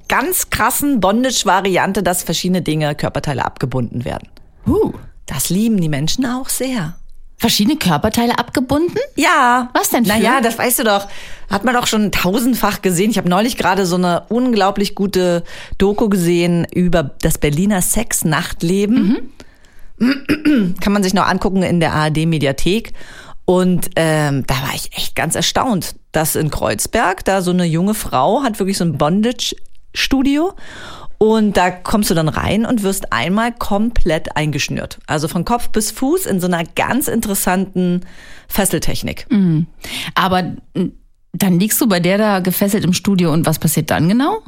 ganz 0.07 0.49
krassen 0.49 0.99
Bondage-Variante, 0.99 2.01
dass 2.01 2.23
verschiedene 2.23 2.61
Dinge, 2.61 2.95
Körperteile 2.95 3.45
abgebunden 3.45 4.05
werden. 4.05 4.27
Uh. 4.65 4.93
Das 5.25 5.49
lieben 5.49 5.79
die 5.79 5.89
Menschen 5.89 6.25
auch 6.25 6.49
sehr. 6.49 6.95
Verschiedene 7.37 7.77
Körperteile 7.77 8.39
abgebunden? 8.39 8.97
Ja. 9.15 9.69
Was 9.73 9.89
denn 9.89 10.05
für? 10.05 10.11
Naja, 10.11 10.41
das 10.41 10.57
weißt 10.57 10.79
du 10.79 10.83
doch. 10.83 11.07
Hat 11.49 11.63
man 11.63 11.75
doch 11.75 11.87
schon 11.87 12.11
tausendfach 12.11 12.81
gesehen. 12.81 13.11
Ich 13.11 13.17
habe 13.17 13.29
neulich 13.29 13.55
gerade 13.55 13.85
so 13.85 13.95
eine 13.95 14.23
unglaublich 14.29 14.95
gute 14.95 15.43
Doku 15.77 16.09
gesehen 16.09 16.65
über 16.73 17.03
das 17.03 17.37
Berliner 17.37 17.81
Sex-Nachtleben. 17.81 19.31
Kann 20.81 20.93
man 20.93 21.03
sich 21.03 21.13
noch 21.13 21.27
angucken 21.27 21.61
in 21.61 21.79
der 21.79 21.93
ARD-Mediathek. 21.93 22.93
Und 23.49 23.89
ähm, 23.95 24.45
da 24.45 24.53
war 24.61 24.75
ich 24.75 24.95
echt 24.95 25.15
ganz 25.15 25.33
erstaunt, 25.33 25.95
dass 26.11 26.35
in 26.35 26.51
Kreuzberg 26.51 27.25
da 27.25 27.41
so 27.41 27.49
eine 27.49 27.65
junge 27.65 27.95
Frau 27.95 28.43
hat 28.43 28.59
wirklich 28.59 28.77
so 28.77 28.83
ein 28.83 28.99
Bondage-Studio. 28.99 30.53
Und 31.17 31.57
da 31.57 31.71
kommst 31.71 32.11
du 32.11 32.13
dann 32.13 32.29
rein 32.29 32.63
und 32.63 32.83
wirst 32.83 33.11
einmal 33.11 33.51
komplett 33.51 34.37
eingeschnürt. 34.37 34.99
Also 35.07 35.27
von 35.27 35.45
Kopf 35.45 35.69
bis 35.69 35.89
Fuß 35.89 36.27
in 36.27 36.39
so 36.39 36.45
einer 36.45 36.63
ganz 36.63 37.07
interessanten 37.07 38.01
Fesseltechnik. 38.47 39.25
Aber 40.13 40.55
m, 40.75 40.91
dann 41.33 41.59
liegst 41.59 41.81
du 41.81 41.87
bei 41.87 41.99
der 41.99 42.19
da 42.19 42.41
gefesselt 42.41 42.85
im 42.85 42.93
Studio 42.93 43.33
und 43.33 43.47
was 43.47 43.57
passiert 43.57 43.89
dann 43.89 44.07
genau? 44.09 44.43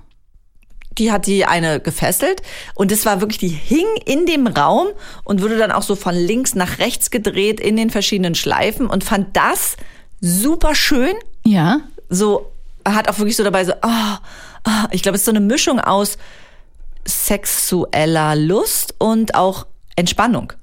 Die 0.97 1.11
hat 1.11 1.25
die 1.25 1.45
eine 1.45 1.79
gefesselt 1.79 2.41
und 2.75 2.91
es 2.91 3.05
war 3.05 3.21
wirklich, 3.21 3.37
die 3.37 3.47
hing 3.47 3.85
in 4.05 4.25
dem 4.25 4.47
Raum 4.47 4.87
und 5.23 5.41
wurde 5.41 5.57
dann 5.57 5.71
auch 5.71 5.83
so 5.83 5.95
von 5.95 6.13
links 6.13 6.53
nach 6.53 6.79
rechts 6.79 7.11
gedreht 7.11 7.59
in 7.59 7.77
den 7.77 7.89
verschiedenen 7.89 8.35
Schleifen 8.35 8.87
und 8.87 9.03
fand 9.03 9.35
das 9.37 9.77
super 10.19 10.75
schön. 10.75 11.13
Ja. 11.45 11.79
So, 12.09 12.51
hat 12.85 13.07
auch 13.07 13.17
wirklich 13.19 13.37
so 13.37 13.43
dabei 13.43 13.63
so, 13.63 13.73
ah, 13.81 14.19
ah. 14.63 14.87
ich 14.91 15.01
glaube, 15.01 15.15
es 15.15 15.21
ist 15.21 15.25
so 15.25 15.31
eine 15.31 15.39
Mischung 15.39 15.79
aus 15.79 16.17
sexueller 17.05 18.35
Lust 18.35 18.95
und 18.99 19.35
auch 19.35 19.65
Entspannung. 19.95 20.53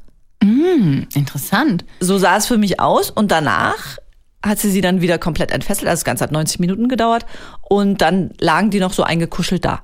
Interessant. 1.14 1.84
So 2.00 2.18
sah 2.18 2.36
es 2.36 2.46
für 2.46 2.58
mich 2.58 2.80
aus 2.80 3.10
und 3.10 3.30
danach 3.30 3.98
hat 4.44 4.58
sie 4.58 4.70
sie 4.70 4.80
dann 4.80 5.00
wieder 5.00 5.18
komplett 5.18 5.50
entfesselt. 5.50 5.88
Also 5.88 6.00
das 6.00 6.04
Ganze 6.04 6.24
hat 6.24 6.32
90 6.32 6.60
Minuten 6.60 6.88
gedauert 6.88 7.26
und 7.68 8.00
dann 8.00 8.30
lagen 8.38 8.70
die 8.70 8.80
noch 8.80 8.92
so 8.92 9.02
eingekuschelt 9.02 9.64
da. 9.64 9.82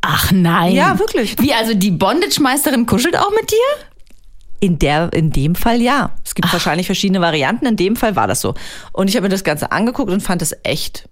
Ach 0.00 0.32
nein. 0.32 0.74
Ja, 0.74 0.98
wirklich. 0.98 1.38
Wie, 1.38 1.52
also 1.52 1.74
die 1.74 1.90
Bondage-Meisterin 1.90 2.86
kuschelt 2.86 3.16
auch 3.16 3.30
mit 3.30 3.50
dir? 3.50 3.86
In 4.60 4.78
der, 4.78 5.12
in 5.12 5.30
dem 5.30 5.54
Fall 5.54 5.80
ja. 5.80 6.12
Es 6.24 6.34
gibt 6.34 6.52
wahrscheinlich 6.52 6.86
verschiedene 6.86 7.20
Varianten. 7.20 7.66
In 7.66 7.76
dem 7.76 7.96
Fall 7.96 8.16
war 8.16 8.26
das 8.26 8.40
so. 8.40 8.54
Und 8.92 9.08
ich 9.08 9.16
habe 9.16 9.24
mir 9.24 9.30
das 9.30 9.44
Ganze 9.44 9.72
angeguckt 9.72 10.10
und 10.10 10.22
fand 10.22 10.42
es 10.42 10.54
echt, 10.62 11.08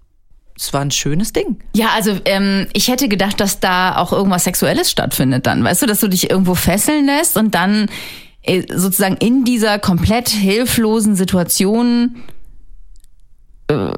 es 0.57 0.73
war 0.73 0.81
ein 0.81 0.91
schönes 0.91 1.33
Ding. 1.33 1.59
Ja, 1.75 1.89
also 1.95 2.17
ähm, 2.25 2.67
ich 2.73 2.87
hätte 2.89 3.07
gedacht, 3.07 3.39
dass 3.39 3.59
da 3.59 3.97
auch 3.97 4.11
irgendwas 4.11 4.43
Sexuelles 4.43 4.91
stattfindet 4.91 5.45
dann. 5.47 5.63
Weißt 5.63 5.81
du, 5.81 5.85
dass 5.85 5.99
du 5.99 6.07
dich 6.07 6.29
irgendwo 6.29 6.55
fesseln 6.55 7.05
lässt 7.05 7.37
und 7.37 7.55
dann 7.55 7.87
äh, 8.43 8.63
sozusagen 8.71 9.17
in 9.17 9.45
dieser 9.45 9.79
komplett 9.79 10.29
hilflosen 10.29 11.15
Situation 11.15 12.23
äh, 13.67 13.93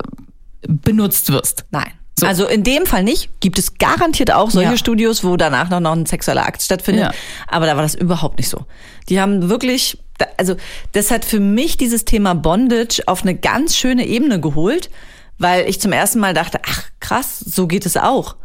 benutzt 0.67 1.31
wirst. 1.31 1.65
Nein. 1.71 1.91
Also 2.28 2.48
in 2.48 2.63
dem 2.63 2.86
Fall 2.86 3.04
nicht. 3.04 3.30
Gibt 3.40 3.58
es 3.60 3.78
garantiert 3.78 4.32
auch 4.32 4.50
solche 4.51 4.72
Ja. 4.72 4.78
Studios, 4.78 5.24
wo 5.24 5.38
danach 5.38 5.70
noch, 5.70 5.80
noch 5.80 5.94
ein 5.94 6.06
sexueller 6.06 6.46
Akt 6.46 6.62
stattfindet. 6.62 7.06
Ja. 7.06 7.12
Aber 7.48 7.66
da 7.66 7.75
war 7.75 7.84
das 7.84 7.96
überhaupt 7.96 8.38
nicht 8.38 8.50
so. 8.50 8.66
Die 9.10 9.20
haben 9.20 9.50
wirklich, 9.50 9.98
also 10.38 10.56
das 10.94 11.12
hat 11.12 11.25
für 11.25 11.40
mich 11.40 11.78
dieses 11.78 12.06
Thema 12.06 12.34
Bondage 12.36 13.01
auf 13.08 13.24
eine 13.24 13.36
ganz 13.36 13.75
schöne 13.75 14.06
Ebene 14.06 14.40
geholt, 14.40 14.90
weil 15.38 15.68
ich 15.68 15.82
zum 15.82 15.92
ersten 15.92 16.20
Mal 16.20 16.34
dachte, 16.34 16.60
ach 16.68 16.84
krass, 17.00 17.40
so 17.40 17.66
geht 17.68 17.86
es 17.86 17.98
auch. 17.98 18.36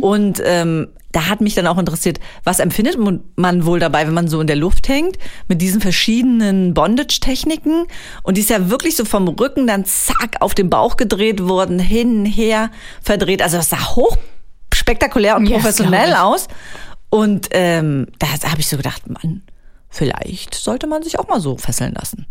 Und 0.00 0.40
ähm, 0.44 0.88
da 1.16 1.28
hat 1.28 1.40
mich 1.40 1.54
dann 1.54 1.66
auch 1.66 1.78
interessiert, 1.78 2.20
was 2.44 2.60
empfindet 2.60 2.98
man 3.36 3.64
wohl 3.64 3.80
dabei, 3.80 4.06
wenn 4.06 4.12
man 4.12 4.28
so 4.28 4.38
in 4.38 4.46
der 4.46 4.56
Luft 4.56 4.86
hängt, 4.86 5.16
mit 5.48 5.62
diesen 5.62 5.80
verschiedenen 5.80 6.74
Bondage-Techniken. 6.74 7.86
Und 8.22 8.36
die 8.36 8.42
ist 8.42 8.50
ja 8.50 8.68
wirklich 8.68 8.96
so 8.96 9.06
vom 9.06 9.26
Rücken 9.26 9.66
dann 9.66 9.86
zack 9.86 10.36
auf 10.40 10.54
den 10.54 10.68
Bauch 10.68 10.98
gedreht 10.98 11.42
worden, 11.42 11.78
hin, 11.78 12.26
her, 12.26 12.70
verdreht. 13.00 13.40
Also 13.40 13.56
das 13.56 13.70
sah 13.70 13.96
hoch 13.96 14.18
spektakulär 14.74 15.36
und 15.36 15.50
professionell 15.50 16.10
ich. 16.10 16.16
aus. 16.18 16.48
Und 17.08 17.48
ähm, 17.52 18.08
da 18.18 18.26
habe 18.50 18.60
ich 18.60 18.68
so 18.68 18.76
gedacht, 18.76 19.08
Mann, 19.08 19.40
vielleicht 19.88 20.54
sollte 20.54 20.86
man 20.86 21.02
sich 21.02 21.18
auch 21.18 21.28
mal 21.28 21.40
so 21.40 21.56
fesseln 21.56 21.94
lassen. 21.94 22.26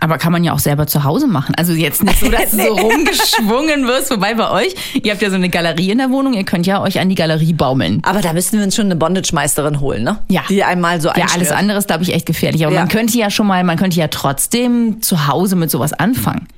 Aber 0.00 0.18
kann 0.18 0.32
man 0.32 0.42
ja 0.42 0.52
auch 0.52 0.58
selber 0.58 0.86
zu 0.88 1.04
Hause 1.04 1.28
machen. 1.28 1.54
Also 1.54 1.72
jetzt 1.74 2.02
nicht 2.02 2.18
so, 2.18 2.28
dass 2.28 2.50
du 2.50 2.56
so 2.66 2.72
rumgeschwungen 2.74 3.86
wirst. 3.86 4.10
Wobei 4.10 4.34
bei 4.34 4.50
euch, 4.50 4.74
ihr 5.00 5.12
habt 5.12 5.22
ja 5.22 5.30
so 5.30 5.36
eine 5.36 5.48
Galerie 5.48 5.90
in 5.90 5.98
der 5.98 6.10
Wohnung, 6.10 6.32
ihr 6.34 6.44
könnt 6.44 6.66
ja 6.66 6.82
euch 6.82 6.98
an 6.98 7.08
die 7.08 7.14
Galerie 7.14 7.52
baumeln. 7.52 8.00
Aber 8.04 8.20
da 8.20 8.32
müssten 8.32 8.56
wir 8.58 8.64
uns 8.64 8.74
schon 8.74 8.86
eine 8.86 8.96
Bondage-Meisterin 8.96 9.78
holen, 9.80 10.02
ne? 10.02 10.18
Ja. 10.28 10.42
Die 10.48 10.64
einmal 10.64 11.00
so 11.00 11.08
Ja, 11.08 11.14
einschnürt. 11.14 11.36
alles 11.36 11.50
andere 11.52 11.78
ist, 11.78 11.86
glaube 11.86 12.02
ich, 12.02 12.12
echt 12.14 12.26
gefährlich. 12.26 12.64
Aber 12.66 12.74
Ja. 12.74 12.80
man 12.80 12.88
könnte 12.88 13.16
ja 13.16 13.30
schon 13.30 13.46
mal, 13.46 13.62
man 13.62 13.76
könnte 13.76 13.98
ja 14.00 14.08
trotzdem 14.08 15.02
zu 15.02 15.28
Hause 15.28 15.54
mit 15.56 15.70
sowas 15.70 15.92
anfangen. 15.92 16.48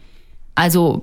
Also 0.54 1.02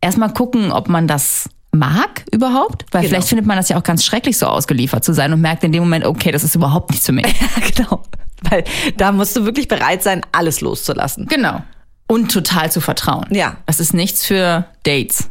erstmal 0.00 0.32
gucken, 0.32 0.70
ob 0.70 0.88
man 0.88 1.08
das 1.08 1.48
mag 1.72 2.24
überhaupt, 2.30 2.84
weil 2.92 3.00
Genau. 3.00 3.10
vielleicht 3.10 3.28
findet 3.28 3.46
man 3.46 3.56
das 3.56 3.70
ja 3.70 3.78
auch 3.78 3.82
ganz 3.82 4.04
schrecklich, 4.04 4.36
so 4.38 4.46
ausgeliefert 4.46 5.02
zu 5.04 5.14
sein 5.14 5.32
und 5.32 5.40
merkt 5.40 5.64
in 5.64 5.72
dem 5.72 5.82
Moment, 5.82 6.04
okay, 6.04 6.30
das 6.30 6.44
ist 6.44 6.54
überhaupt 6.54 6.94
für 6.94 7.12
mich. 7.12 7.26
Ja, 7.40 7.48
genau. 7.74 8.02
Weil 8.50 8.64
da 8.96 9.12
musst 9.12 9.36
du 9.36 9.44
wirklich 9.44 9.68
bereit 9.68 10.02
sein, 10.02 10.22
alles 10.32 10.60
loszulassen. 10.60 11.26
genau. 11.26 11.62
Und 12.08 12.30
total 12.30 12.70
zu 12.70 12.80
vertrauen. 12.82 13.26
Ja. 13.30 13.56
Das 13.64 13.80
ist 13.80 13.94
nichts 13.94 14.26
für 14.26 14.66
Dates. 14.82 15.30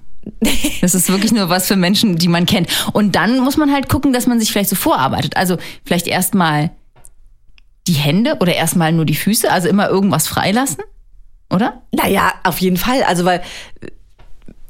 Das 0.82 0.96
ist 0.96 1.10
wirklich 1.10 1.32
nur 1.32 1.50
was 1.50 1.68
für 1.68 1.76
Menschen, 1.76 2.16
die 2.16 2.28
man 2.28 2.48
kennt. 2.48 2.70
Und 2.94 3.16
dann 3.16 3.40
muss 3.40 3.56
man 3.58 3.72
halt 3.72 3.88
gucken, 3.88 4.14
dass 4.14 4.26
man 4.26 4.40
sich 4.40 4.52
vielleicht 4.52 4.70
so 4.70 4.76
vorarbeitet. 4.76 5.36
Also 5.38 5.58
vielleicht 5.86 6.08
erstmal 6.08 6.72
die 7.88 7.94
Hände 7.94 8.38
oder 8.40 8.56
erstmal 8.56 8.92
nur 8.94 9.06
die 9.06 9.16
Füße, 9.16 9.52
also 9.52 9.68
immer 9.68 9.90
irgendwas 9.90 10.28
freilassen, 10.28 10.84
oder? 11.52 11.82
Naja, 11.92 12.34
auf 12.44 12.60
jeden 12.60 12.78
Fall. 12.78 13.04
Also, 13.04 13.26
weil 13.26 13.42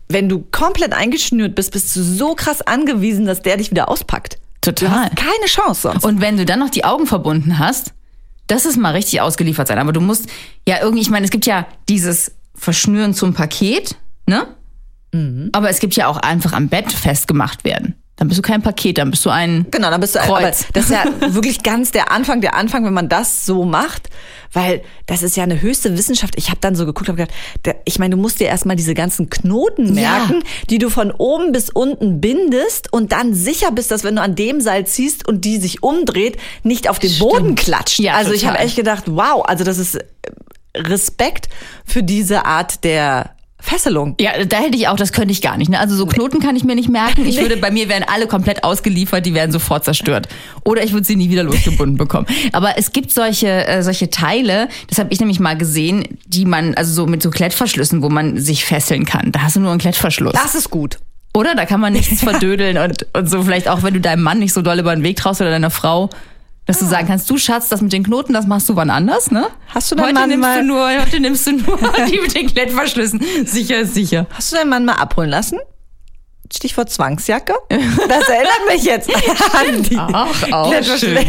wenn 0.09 0.27
du 0.27 0.45
komplett 0.51 0.93
eingeschnürt 0.93 1.55
bist, 1.55 1.71
bist 1.71 1.95
du 1.95 2.03
so 2.03 2.33
krass 2.35 2.61
angewiesen, 2.61 3.25
dass 3.25 3.41
der 3.41 3.57
dich 3.57 3.71
wieder 3.71 3.89
auspackt. 3.89 4.37
Du 4.61 4.73
Total. 4.73 5.05
hast 5.05 5.15
keine 5.15 5.45
Chance 5.45 5.81
sonst. 5.81 6.05
Und 6.05 6.21
wenn 6.21 6.37
du 6.37 6.45
dann 6.45 6.59
noch 6.59 6.69
die 6.69 6.83
Augen 6.83 7.07
verbunden 7.07 7.57
hast, 7.59 7.93
das 8.51 8.65
ist 8.65 8.77
mal 8.77 8.91
richtig 8.91 9.21
ausgeliefert 9.21 9.67
sein. 9.67 9.79
Aber 9.79 9.93
du 9.93 10.01
musst 10.01 10.27
ja 10.67 10.81
irgendwie, 10.81 11.01
ich 11.01 11.09
meine, 11.09 11.25
es 11.25 11.31
gibt 11.31 11.45
ja 11.45 11.65
dieses 11.87 12.33
Verschnüren 12.53 13.13
zum 13.13 13.33
Paket, 13.33 13.95
ne? 14.27 14.45
Aber 15.53 15.69
es 15.69 15.79
gibt 15.79 15.95
ja 15.95 16.07
auch 16.07 16.17
einfach 16.17 16.53
am 16.53 16.67
Bett 16.67 16.91
festgemacht 16.91 17.63
werden. 17.63 17.95
Dann 18.21 18.27
bist 18.27 18.37
du 18.37 18.43
kein 18.43 18.61
Paket, 18.61 18.99
dann 18.99 19.09
bist 19.09 19.25
du 19.25 19.31
ein 19.31 19.65
Genau, 19.71 19.89
dann 19.89 19.99
bist 19.99 20.13
du 20.13 20.21
ein, 20.21 20.29
aber 20.29 20.41
Kreuz. 20.41 20.67
das 20.73 20.85
ist 20.85 20.91
ja 20.91 21.05
wirklich 21.33 21.63
ganz 21.63 21.89
der 21.89 22.11
Anfang, 22.11 22.39
der 22.39 22.53
Anfang, 22.55 22.85
wenn 22.85 22.93
man 22.93 23.09
das 23.09 23.47
so 23.47 23.65
macht, 23.65 24.09
weil 24.53 24.83
das 25.07 25.23
ist 25.23 25.35
ja 25.37 25.41
eine 25.43 25.59
höchste 25.59 25.97
Wissenschaft. 25.97 26.35
Ich 26.37 26.49
habe 26.49 26.59
dann 26.61 26.75
so 26.75 26.85
geguckt, 26.85 27.09
habe 27.09 27.17
gedacht, 27.17 27.35
der, 27.65 27.77
ich 27.83 27.97
meine, 27.97 28.15
du 28.15 28.21
musst 28.21 28.39
dir 28.39 28.45
erstmal 28.45 28.75
diese 28.75 28.93
ganzen 28.93 29.31
Knoten 29.31 29.87
Ja. 29.97 30.19
merken, 30.19 30.43
die 30.69 30.77
du 30.77 30.91
von 30.91 31.09
oben 31.09 31.51
bis 31.51 31.71
unten 31.71 32.21
bindest 32.21 32.93
und 32.93 33.11
dann 33.11 33.33
sicher 33.33 33.71
bist, 33.71 33.89
dass 33.89 34.03
wenn 34.03 34.17
du 34.17 34.21
an 34.21 34.35
dem 34.35 34.61
Seil 34.61 34.85
ziehst 34.85 35.27
und 35.27 35.43
die 35.43 35.57
sich 35.57 35.81
umdreht, 35.81 36.37
nicht 36.61 36.89
auf 36.91 36.99
den 36.99 37.17
Boden 37.17 37.55
klatscht. 37.55 37.97
Ja, 37.97 38.13
also 38.13 38.33
ich 38.33 38.41
total. 38.41 38.53
habe 38.57 38.65
echt 38.65 38.75
gedacht, 38.75 39.05
wow, 39.07 39.43
also 39.47 39.63
das 39.63 39.79
ist 39.79 39.95
äh, 39.95 40.03
Respekt 40.77 41.49
für 41.85 42.03
diese 42.03 42.45
Art 42.45 42.83
der 42.83 43.31
Fesselung. 43.61 44.15
Ja, 44.19 44.43
da 44.43 44.57
hätte 44.57 44.75
ich 44.75 44.87
auch, 44.87 44.97
das 44.97 45.13
könnte 45.13 45.31
ich 45.31 45.41
gar 45.41 45.57
nicht. 45.57 45.69
Ne? 45.69 45.79
Also 45.79 45.95
so 45.95 46.05
Knoten 46.05 46.39
kann 46.39 46.55
ich 46.55 46.63
mir 46.63 46.75
nicht 46.75 46.89
merken. 46.89 47.25
Ich 47.25 47.39
würde, 47.39 47.57
bei 47.57 47.71
mir 47.71 47.87
wären 47.87 48.03
alle 48.03 48.27
komplett 48.27 48.63
ausgeliefert, 48.63 49.25
die 49.25 49.33
wären 49.33 49.51
sofort 49.51 49.85
zerstört. 49.85 50.27
Oder 50.65 50.83
ich 50.83 50.93
würde 50.93 51.05
sie 51.05 51.15
nie 51.15 51.29
wieder 51.29 51.43
losgebunden 51.43 51.97
bekommen. 51.97 52.25
Aber 52.51 52.77
es 52.77 52.91
gibt 52.91 53.11
solche, 53.11 53.67
äh, 53.67 53.83
solche 53.83 54.09
Teile, 54.09 54.67
das 54.89 54.97
habe 54.97 55.13
ich 55.13 55.19
nämlich 55.19 55.39
mal 55.39 55.55
gesehen, 55.55 56.05
die 56.25 56.45
man, 56.45 56.73
also 56.73 56.91
so 56.93 57.05
mit 57.05 57.21
so 57.21 57.29
Klettverschlüssen, 57.29 58.01
wo 58.01 58.09
man 58.09 58.39
sich 58.39 58.65
fesseln 58.65 59.05
kann. 59.05 59.31
Da 59.31 59.43
hast 59.43 59.55
du 59.55 59.59
nur 59.59 59.71
einen 59.71 59.79
Klettverschluss. 59.79 60.33
Das 60.33 60.55
ist 60.55 60.69
gut. 60.71 60.97
Oder? 61.33 61.55
Da 61.55 61.65
kann 61.65 61.79
man 61.79 61.93
nichts 61.93 62.19
verdödeln 62.23 62.77
und, 62.77 63.05
und 63.13 63.29
so 63.29 63.43
vielleicht 63.43 63.67
auch, 63.67 63.83
wenn 63.83 63.93
du 63.93 64.01
deinem 64.01 64.23
Mann 64.23 64.39
nicht 64.39 64.53
so 64.53 64.61
doll 64.61 64.79
über 64.79 64.93
den 64.95 65.03
Weg 65.03 65.17
traust 65.17 65.39
oder 65.39 65.51
deiner 65.51 65.69
Frau, 65.69 66.09
dass 66.65 66.79
du 66.79 66.85
sagen 66.85 67.07
kannst, 67.07 67.29
du 67.29 67.37
Schatz, 67.37 67.69
das 67.69 67.81
mit 67.81 67.91
den 67.91 68.03
Knoten, 68.03 68.33
das 68.33 68.47
machst 68.47 68.69
du 68.69 68.75
wann 68.75 68.89
anders, 68.89 69.31
ne? 69.31 69.47
Hast 69.67 69.91
du 69.91 69.95
deinen 69.95 70.05
heute 70.07 70.13
Mann 70.13 70.29
nimmst 70.29 70.41
mal- 70.47 70.59
du 70.61 70.67
nur, 70.67 71.01
heute 71.01 71.19
nimmst 71.19 71.47
du 71.47 71.51
nur 71.53 71.77
die 72.11 72.19
mit 72.19 72.35
den 72.35 72.47
Klettverschlüssen. 72.47 73.21
Sicher 73.45 73.79
ist 73.79 73.93
sicher. 73.93 74.27
Hast 74.33 74.51
du 74.51 74.55
deinen 74.57 74.69
Mann 74.69 74.85
mal 74.85 74.93
abholen 74.95 75.29
lassen? 75.29 75.59
Stichwort 76.53 76.89
Zwangsjacke. 76.89 77.53
Das 77.69 78.27
erinnert 78.29 78.59
mich 78.67 78.83
jetzt 78.83 79.09
an 79.53 79.83
die 79.83 79.97
Ach, 79.97 80.51
auch 80.51 80.69
Klettverschlüsse. 80.69 81.25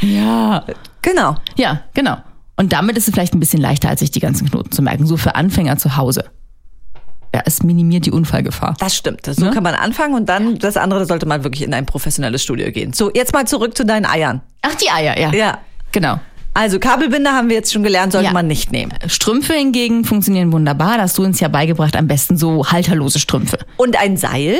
Ja. 0.00 0.64
Genau. 1.02 1.36
Ja, 1.56 1.82
genau. 1.94 2.16
Und 2.56 2.72
damit 2.72 2.96
ist 2.96 3.06
es 3.08 3.14
vielleicht 3.14 3.34
ein 3.34 3.40
bisschen 3.40 3.60
leichter, 3.60 3.88
als 3.88 4.00
sich 4.00 4.10
die 4.10 4.20
ganzen 4.20 4.48
Knoten 4.50 4.72
zu 4.72 4.82
merken. 4.82 5.06
So 5.06 5.16
für 5.16 5.34
Anfänger 5.34 5.76
zu 5.78 5.96
Hause. 5.96 6.24
Ja, 7.34 7.42
es 7.46 7.62
minimiert 7.62 8.04
die 8.06 8.10
Unfallgefahr. 8.10 8.74
Das 8.78 8.94
stimmt. 8.94 9.24
So 9.26 9.44
Ne? 9.46 9.50
kann 9.52 9.62
man 9.62 9.74
anfangen 9.74 10.14
und 10.14 10.28
dann 10.28 10.58
das 10.58 10.76
andere, 10.76 11.06
sollte 11.06 11.24
man 11.26 11.44
wirklich 11.44 11.62
in 11.62 11.72
ein 11.72 11.86
professionelles 11.86 12.42
Studio 12.42 12.70
gehen. 12.70 12.92
So, 12.92 13.10
jetzt 13.14 13.32
mal 13.32 13.46
zurück 13.46 13.76
zu 13.76 13.84
deinen 13.86 14.04
Eiern. 14.04 14.42
Ach, 14.60 14.74
die 14.74 14.90
Eier, 14.90 15.18
ja. 15.18 15.32
Ja. 15.32 15.58
Genau. 15.92 16.20
Also 16.54 16.78
Kabelbinder 16.78 17.32
haben 17.32 17.48
wir 17.48 17.56
jetzt 17.56 17.72
schon 17.72 17.82
gelernt, 17.82 18.12
sollte 18.12 18.26
Ja. 18.26 18.32
man 18.34 18.46
nicht 18.46 18.70
nehmen. 18.72 18.92
Strümpfe 19.06 19.54
hingegen 19.54 20.04
funktionieren 20.04 20.52
wunderbar. 20.52 20.96
Da 20.98 21.04
hast 21.04 21.16
du 21.16 21.24
uns 21.24 21.40
ja 21.40 21.48
beigebracht, 21.48 21.96
am 21.96 22.06
besten 22.06 22.36
so 22.36 22.66
halterlose 22.70 23.18
Strümpfe. 23.18 23.58
Und 23.78 23.98
ein 23.98 24.18
Seil? 24.18 24.58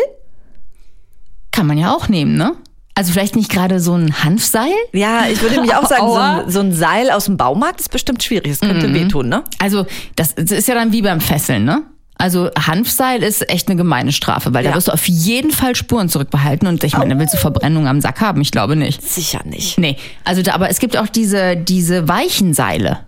Kann 1.51 1.67
man 1.67 1.77
ja 1.77 1.95
auch 1.95 2.09
nehmen, 2.09 2.35
ne? 2.37 2.55
Also 2.95 3.13
vielleicht 3.13 3.37
nicht 3.37 3.51
gerade 3.51 3.81
so 3.81 3.95
ein 3.95 4.23
Hanfseil. 4.25 4.73
Ja, 4.93 5.25
ich 5.31 5.41
würde 5.43 5.61
mich 5.61 5.75
auch 5.75 5.87
sagen, 5.87 6.07
so 6.09 6.15
ein, 6.17 6.43
so 6.51 6.61
ein 6.61 6.73
Seil 6.73 7.11
aus 7.11 7.27
dem 7.27 7.37
Baumarkt 7.37 7.81
ist 7.81 7.91
bestimmt 7.91 8.23
schwierig. 8.23 8.53
Das 8.53 8.61
könnte 8.61 8.89
Mhm. 8.89 8.95
wehtun, 8.95 9.29
ne? 9.29 9.45
Also 9.59 9.87
das 10.17 10.33
ist 10.33 10.69
ja 10.69 10.75
dann 10.75 10.93
wie 10.93 11.03
beim 11.03 11.21
Fesseln, 11.21 11.65
ne? 11.65 11.83
Also 12.23 12.51
Hanfseil 12.57 13.21
ist 13.25 13.51
echt 13.51 13.67
eine 13.67 13.77
gemeine 13.77 14.13
Strafe, 14.13 14.55
weil 14.55 14.65
Ja. 14.65 14.71
da 14.71 14.77
wirst 14.77 14.87
du 14.87 14.93
auf 14.93 15.09
jeden 15.09 15.51
Fall 15.51 15.75
Spuren 15.75 16.09
zurückbehalten 16.09 16.69
und 16.69 16.85
ich 16.85 16.97
meine, 16.97 17.09
dann 17.11 17.19
willst 17.19 17.35
du 17.35 17.39
Verbrennung 17.39 17.89
am 17.89 18.01
Sack 18.01 18.21
haben, 18.21 18.41
ich 18.41 18.53
glaube 18.53 18.77
nicht. 18.77 19.03
Sicher 19.03 19.41
nicht. 19.45 19.77
Nee, 19.77 19.97
also 20.25 20.41
da, 20.43 20.55
aber 20.55 20.71
es 20.71 20.79
gibt 20.79 20.97
auch 20.97 21.09
diese, 21.09 21.57
diese 21.57 22.07
weichen 22.07 22.55
Seile, 22.55 23.01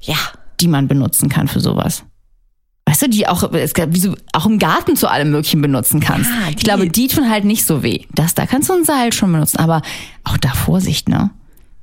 Ja. 0.00 0.16
die 0.60 0.68
man 0.68 0.86
benutzen 0.86 1.30
kann 1.30 1.48
für 1.48 1.60
sowas. 1.60 2.02
Weißt 2.84 3.00
du, 3.00 3.08
die 3.08 3.26
auch, 3.26 3.42
es 3.54 3.72
wie 3.74 4.00
du 4.00 4.16
auch 4.34 4.44
im 4.44 4.58
Garten 4.58 4.96
zu 4.96 5.08
allem 5.08 5.30
Möglichen 5.30 5.62
benutzen 5.62 6.00
kannst. 6.00 6.28
Ja, 6.30 6.50
ich 6.50 6.56
glaube, 6.56 6.90
die 6.90 7.06
tun 7.08 7.30
halt 7.30 7.46
nicht 7.46 7.64
so 7.64 7.82
weh. 7.82 8.00
Das, 8.14 8.34
da 8.34 8.44
kannst 8.44 8.68
du 8.68 8.74
ein 8.74 8.84
Seil 8.84 9.14
schon 9.14 9.32
benutzen, 9.32 9.60
aber 9.60 9.80
auch 10.24 10.36
da 10.36 10.50
Vorsicht, 10.50 11.08
ne? 11.08 11.30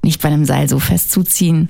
Nicht 0.03 0.21
bei 0.21 0.27
einem 0.29 0.45
Seil 0.45 0.69
so 0.69 0.77
fest 0.77 1.09
zuziehen. 1.11 1.69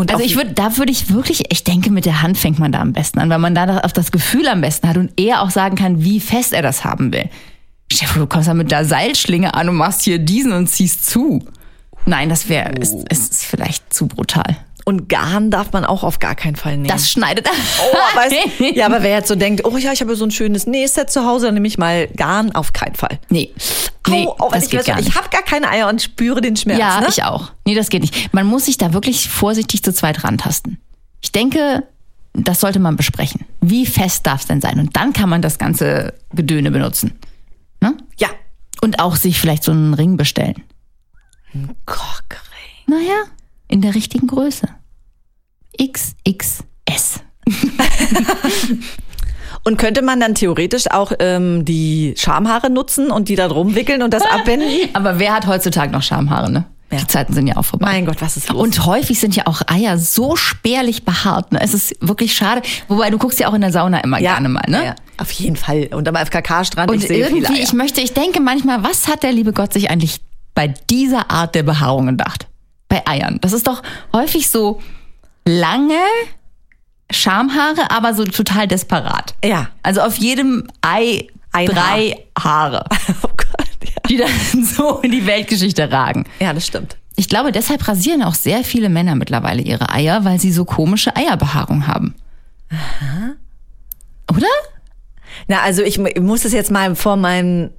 Und 0.00 0.10
Also 0.10 0.24
ich 0.24 0.34
würde, 0.34 0.52
da 0.52 0.78
würde 0.78 0.90
ich 0.90 1.12
wirklich, 1.12 1.52
ich 1.52 1.62
denke, 1.62 1.90
mit 1.90 2.06
der 2.06 2.22
Hand 2.22 2.38
fängt 2.38 2.58
man 2.58 2.72
da 2.72 2.80
am 2.80 2.94
besten 2.94 3.18
an, 3.18 3.28
weil 3.28 3.38
man 3.38 3.54
da 3.54 3.80
auf 3.80 3.92
das 3.92 4.10
Gefühl 4.10 4.48
am 4.48 4.62
besten 4.62 4.88
hat 4.88 4.96
und 4.96 5.12
eher 5.20 5.42
auch 5.42 5.50
sagen 5.50 5.76
kann, 5.76 6.02
wie 6.02 6.20
fest 6.20 6.54
er 6.54 6.62
das 6.62 6.84
haben 6.84 7.12
will. 7.12 7.28
Stefan, 7.92 8.20
du 8.20 8.26
kommst 8.26 8.48
da 8.48 8.54
mit 8.54 8.70
der 8.70 8.86
Seilschlinge 8.86 9.52
an 9.52 9.68
und 9.68 9.76
machst 9.76 10.00
hier 10.00 10.18
diesen 10.18 10.52
und 10.52 10.68
ziehst 10.68 11.04
zu. 11.04 11.44
Nein, 12.06 12.30
das 12.30 12.48
wäre, 12.48 12.70
ist, 12.72 12.94
ist, 13.10 13.30
ist 13.30 13.44
vielleicht 13.44 13.92
zu 13.92 14.06
brutal. 14.06 14.56
Und 14.90 15.08
Garn 15.08 15.52
darf 15.52 15.70
man 15.72 15.84
auch 15.84 16.02
auf 16.02 16.18
gar 16.18 16.34
keinen 16.34 16.56
Fall 16.56 16.72
nehmen. 16.72 16.88
Das 16.88 17.08
schneidet. 17.08 17.48
Oh, 17.80 18.16
weißt, 18.16 18.34
ja, 18.76 18.86
aber 18.86 19.02
wer 19.02 19.10
jetzt 19.10 19.28
so 19.28 19.36
denkt, 19.36 19.64
oh 19.64 19.76
ja, 19.76 19.92
ich 19.92 20.00
habe 20.00 20.16
so 20.16 20.24
ein 20.24 20.32
schönes 20.32 20.66
Nähset 20.66 21.10
zu 21.10 21.24
Hause, 21.24 21.46
dann 21.46 21.54
nehme 21.54 21.68
ich 21.68 21.78
mal 21.78 22.08
Garn, 22.08 22.52
auf 22.52 22.72
keinen 22.72 22.96
Fall. 22.96 23.20
Nee. 23.28 23.54
Nee, 24.08 24.26
Au, 24.26 24.36
au, 24.38 24.50
das 24.50 24.64
ich 24.64 24.70
geht 24.70 24.80
weiß, 24.80 24.86
gar 24.86 24.98
ich 24.98 25.14
habe 25.14 25.28
gar 25.30 25.42
keine 25.42 25.70
Eier 25.70 25.88
und 25.88 26.02
spüre 26.02 26.40
den 26.40 26.56
Schmerz. 26.56 26.80
Ja, 26.80 27.00
ne? 27.00 27.06
ich 27.08 27.22
auch. 27.22 27.52
Nee, 27.64 27.76
das 27.76 27.88
geht 27.88 28.02
nicht. 28.02 28.34
Man 28.34 28.46
muss 28.46 28.66
sich 28.66 28.78
da 28.78 28.92
wirklich 28.92 29.28
vorsichtig 29.28 29.84
zu 29.84 29.92
zweit 29.92 30.24
rantasten. 30.24 30.80
Ich 31.22 31.30
denke, 31.30 31.84
das 32.32 32.60
sollte 32.60 32.80
man 32.80 32.96
besprechen. 32.96 33.46
Wie 33.60 33.86
fest 33.86 34.26
darf 34.26 34.40
es 34.40 34.46
denn 34.48 34.60
sein? 34.60 34.80
Und 34.80 34.96
dann 34.96 35.12
kann 35.12 35.28
man 35.28 35.42
das 35.42 35.58
ganze 35.58 36.14
Gedöne 36.32 36.72
benutzen. 36.72 37.18
Ne? 37.80 37.96
Ja. 38.18 38.28
Und 38.82 38.98
auch 38.98 39.14
sich 39.14 39.38
vielleicht 39.38 39.62
so 39.62 39.70
einen 39.70 39.94
Ring 39.94 40.16
bestellen. 40.16 40.64
Cockring. 41.86 42.40
Naja, 42.86 43.24
in 43.68 43.80
der 43.80 43.94
richtigen 43.94 44.26
Größe. 44.26 44.68
XXS. 45.80 47.20
Und 49.62 49.76
könnte 49.76 50.02
man 50.02 50.20
dann 50.20 50.34
theoretisch 50.34 50.90
auch 50.90 51.12
ähm, 51.18 51.64
die 51.64 52.14
Schamhaare 52.16 52.70
nutzen 52.70 53.10
und 53.10 53.28
die 53.28 53.34
da 53.36 53.46
drum 53.46 53.74
wickeln 53.74 54.02
und 54.02 54.14
das 54.14 54.22
abwenden? 54.30 54.68
Aber 54.94 55.18
wer 55.18 55.34
hat 55.34 55.46
heutzutage 55.46 55.92
noch 55.92 56.02
Schamhaare, 56.02 56.50
ne? 56.50 56.64
Ja. 56.90 56.98
Die 56.98 57.06
Zeiten 57.06 57.34
sind 57.34 57.46
ja 57.46 57.56
auch 57.56 57.64
vorbei. 57.64 57.86
Mein 57.86 58.06
Gott, 58.06 58.20
was 58.20 58.36
ist 58.36 58.48
los? 58.48 58.60
Und 58.60 58.84
häufig 58.84 59.20
sind 59.20 59.36
ja 59.36 59.46
auch 59.46 59.62
Eier 59.68 59.96
so 59.96 60.34
spärlich 60.34 61.04
behaart. 61.04 61.52
Ne? 61.52 61.60
Es 61.60 61.72
ist 61.72 61.94
wirklich 62.00 62.34
schade. 62.34 62.62
Wobei 62.88 63.10
du 63.10 63.18
guckst 63.18 63.38
ja 63.38 63.48
auch 63.48 63.54
in 63.54 63.60
der 63.60 63.70
Sauna 63.70 64.00
immer 64.00 64.18
gerne 64.18 64.48
mal, 64.48 64.64
ne? 64.66 64.86
Ja, 64.86 64.94
auf 65.18 65.30
jeden 65.30 65.54
Fall. 65.54 65.88
Und 65.92 66.08
am 66.08 66.16
FKK-Strand, 66.16 66.90
Und 66.90 66.96
ich 66.96 67.06
sehe 67.06 67.28
irgendwie, 67.28 67.60
ich 67.60 67.72
möchte, 67.74 68.00
ich 68.00 68.12
denke 68.12 68.40
manchmal, 68.40 68.82
was 68.82 69.06
hat 69.06 69.22
der 69.22 69.30
liebe 69.30 69.52
Gott 69.52 69.72
sich 69.72 69.88
eigentlich 69.88 70.20
bei 70.54 70.74
dieser 70.90 71.30
Art 71.30 71.54
der 71.54 71.62
Behaarung 71.62 72.06
gedacht? 72.06 72.48
Bei 72.88 73.06
Eiern. 73.06 73.38
Das 73.40 73.52
ist 73.52 73.68
doch 73.68 73.82
häufig 74.12 74.50
so 74.50 74.80
lange 75.46 75.98
Schamhaare, 77.10 77.90
aber 77.90 78.14
so 78.14 78.24
total 78.24 78.68
desperat. 78.68 79.34
Ja. 79.44 79.68
Also 79.82 80.00
auf 80.02 80.16
jedem 80.16 80.68
Ei 80.80 81.26
Ein 81.52 81.66
drei 81.66 82.24
Haare. 82.38 82.84
Oh 83.22 83.28
Gott, 83.36 83.66
ja. 83.84 83.90
die 84.08 84.16
dann 84.16 84.64
so 84.64 84.98
in 85.00 85.10
die 85.10 85.26
Weltgeschichte 85.26 85.90
ragen. 85.90 86.24
Ja, 86.38 86.52
das 86.52 86.66
stimmt. 86.66 86.96
Ich 87.16 87.28
glaube, 87.28 87.50
deshalb 87.52 87.86
rasieren 87.88 88.22
auch 88.22 88.34
sehr 88.34 88.62
viele 88.64 88.88
Männer 88.88 89.14
mittlerweile 89.16 89.60
ihre 89.60 89.90
Eier, 89.92 90.24
weil 90.24 90.38
sie 90.40 90.52
so 90.52 90.64
komische 90.64 91.14
Eierbehaarung 91.16 91.86
haben. 91.86 92.14
Oder? 94.30 94.46
Na, 95.48 95.60
also 95.62 95.82
ich 95.82 95.98
mu- 95.98 96.08
muss 96.20 96.44
es 96.44 96.52
jetzt 96.52 96.70
mal 96.70 96.94
vor 96.94 97.16
meinem 97.16 97.70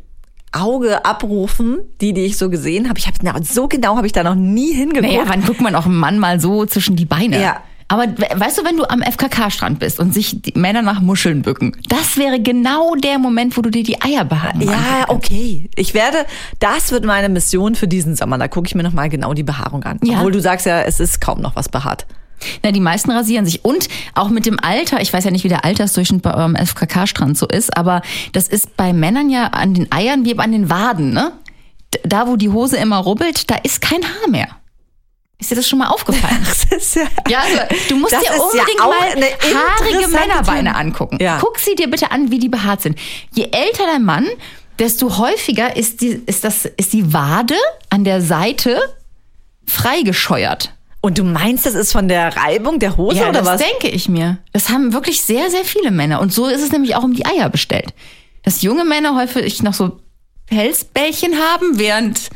Auge 0.51 1.05
abrufen, 1.05 1.79
die, 2.01 2.13
die 2.13 2.21
ich 2.21 2.37
so 2.37 2.49
gesehen 2.49 2.89
habe. 2.89 2.99
Ich 2.99 3.07
habe 3.07 3.17
na, 3.21 3.35
so 3.41 3.67
genau 3.67 3.95
habe 3.97 4.07
ich 4.07 4.13
da 4.13 4.23
noch 4.23 4.35
nie 4.35 4.73
hingeguckt. 4.73 5.11
Naja, 5.13 5.23
wann 5.27 5.43
guckt 5.45 5.61
man 5.61 5.75
auch 5.75 5.85
einen 5.85 5.95
Mann 5.97 6.19
mal 6.19 6.39
so 6.39 6.65
zwischen 6.65 6.95
die 6.95 7.05
Beine? 7.05 7.41
Ja. 7.41 7.61
Aber 7.87 8.03
we- 8.03 8.27
weißt 8.39 8.57
du, 8.57 8.63
wenn 8.63 8.77
du 8.77 8.85
am 8.89 9.01
FKK-Strand 9.01 9.79
bist 9.79 9.99
und 9.99 10.13
sich 10.13 10.41
die 10.41 10.57
Männer 10.57 10.81
nach 10.81 11.01
Muscheln 11.01 11.41
bücken, 11.41 11.75
das 11.89 12.15
wäre 12.15 12.39
genau 12.41 12.95
der 12.95 13.19
Moment, 13.19 13.57
wo 13.57 13.61
du 13.61 13.69
dir 13.69 13.83
die 13.83 14.01
Eier 14.01 14.23
behaaren 14.23 14.61
ja, 14.61 15.05
okay. 15.09 15.69
Ich 15.75 15.93
werde, 15.93 16.19
das 16.59 16.91
wird 16.93 17.03
meine 17.03 17.27
Mission 17.27 17.75
für 17.75 17.89
diesen 17.89 18.15
Sommer. 18.15 18.37
Da 18.37 18.47
gucke 18.47 18.67
ich 18.67 18.75
mir 18.75 18.83
nochmal 18.83 19.09
genau 19.09 19.33
die 19.33 19.43
Behaarung 19.43 19.83
an. 19.83 19.99
Ja. 20.03 20.19
Obwohl 20.19 20.31
du 20.31 20.39
sagst 20.39 20.65
ja, 20.65 20.81
es 20.83 21.01
ist 21.01 21.19
kaum 21.19 21.41
noch 21.41 21.57
was 21.57 21.67
behaart. 21.67 22.05
Na, 22.63 22.71
die 22.71 22.79
meisten 22.79 23.11
rasieren 23.11 23.45
sich. 23.45 23.63
Und 23.65 23.87
auch 24.15 24.29
mit 24.29 24.45
dem 24.45 24.59
Alter, 24.59 25.01
ich 25.01 25.11
weiß 25.11 25.23
ja 25.23 25.31
nicht, 25.31 25.43
wie 25.43 25.49
der 25.49 25.65
Altersdurchschnitt 25.65 26.21
bei 26.21 26.33
eurem 26.33 26.55
FKK-Strand 26.55 27.37
so 27.37 27.47
ist, 27.47 27.75
aber 27.75 28.01
das 28.33 28.47
ist 28.47 28.75
bei 28.77 28.93
Männern 28.93 29.29
ja 29.29 29.47
an 29.47 29.73
den 29.73 29.91
Eiern 29.91 30.25
wie 30.25 30.37
an 30.37 30.51
den 30.51 30.69
Waden, 30.69 31.11
ne? 31.11 31.33
Da, 32.03 32.27
wo 32.27 32.37
die 32.37 32.49
Hose 32.49 32.77
immer 32.77 32.97
rubbelt, 32.97 33.49
da 33.51 33.55
ist 33.63 33.81
kein 33.81 34.01
Haar 34.03 34.29
mehr. 34.29 34.47
Ist 35.39 35.51
dir 35.51 35.55
das 35.55 35.67
schon 35.67 35.79
mal 35.79 35.87
aufgefallen? 35.87 36.37
Das 36.45 36.63
ist 36.65 36.95
ja, 36.95 37.03
Ja, 37.27 37.39
also, 37.39 37.57
du 37.89 37.95
musst 37.97 38.13
dir 38.13 38.21
ja 38.23 38.39
unbedingt 38.39 38.79
auch 38.81 38.87
mal 38.87 39.59
haarige 39.59 40.07
Männerbeine 40.07 40.69
Thema. 40.69 40.77
angucken. 40.79 41.17
Ja. 41.19 41.39
Guck 41.41 41.59
sie 41.59 41.75
dir 41.75 41.89
bitte 41.89 42.11
an, 42.11 42.31
wie 42.31 42.39
die 42.39 42.47
behaart 42.47 42.81
sind. 42.81 42.97
Je 43.33 43.45
älter 43.51 43.85
der 43.91 43.99
Mann, 43.99 44.27
desto 44.79 45.17
häufiger 45.17 45.75
ist 45.75 46.01
die, 46.01 46.21
ist 46.27 46.43
das, 46.43 46.65
ist 46.65 46.93
die 46.93 47.11
Wade 47.11 47.55
an 47.89 48.03
der 48.03 48.21
Seite 48.21 48.79
freigescheuert. 49.65 50.73
Und 51.03 51.17
du 51.17 51.23
meinst, 51.23 51.65
das 51.65 51.73
ist 51.73 51.91
von 51.91 52.07
der 52.07 52.35
Reibung 52.37 52.77
der 52.77 52.95
Hose 52.95 53.17
Ja, 53.17 53.29
oder 53.29 53.39
das 53.41 53.47
was? 53.47 53.61
denke 53.61 53.87
ich 53.89 54.07
mir. 54.07 54.37
Das 54.53 54.69
haben 54.69 54.93
wirklich 54.93 55.23
sehr, 55.23 55.49
sehr 55.49 55.65
viele 55.65 55.89
Männer. 55.91 56.21
Und 56.21 56.31
so 56.31 56.45
ist 56.45 56.61
es 56.61 56.71
nämlich 56.71 56.95
auch 56.95 57.03
um 57.03 57.13
die 57.13 57.25
Eier 57.25 57.49
bestellt. 57.49 57.93
Dass 58.43 58.61
junge 58.61 58.85
Männer 58.85 59.15
häufig 59.15 59.63
noch 59.63 59.73
so 59.73 59.99
Pelzbällchen 60.45 61.33
haben, 61.35 61.79
während 61.79 62.29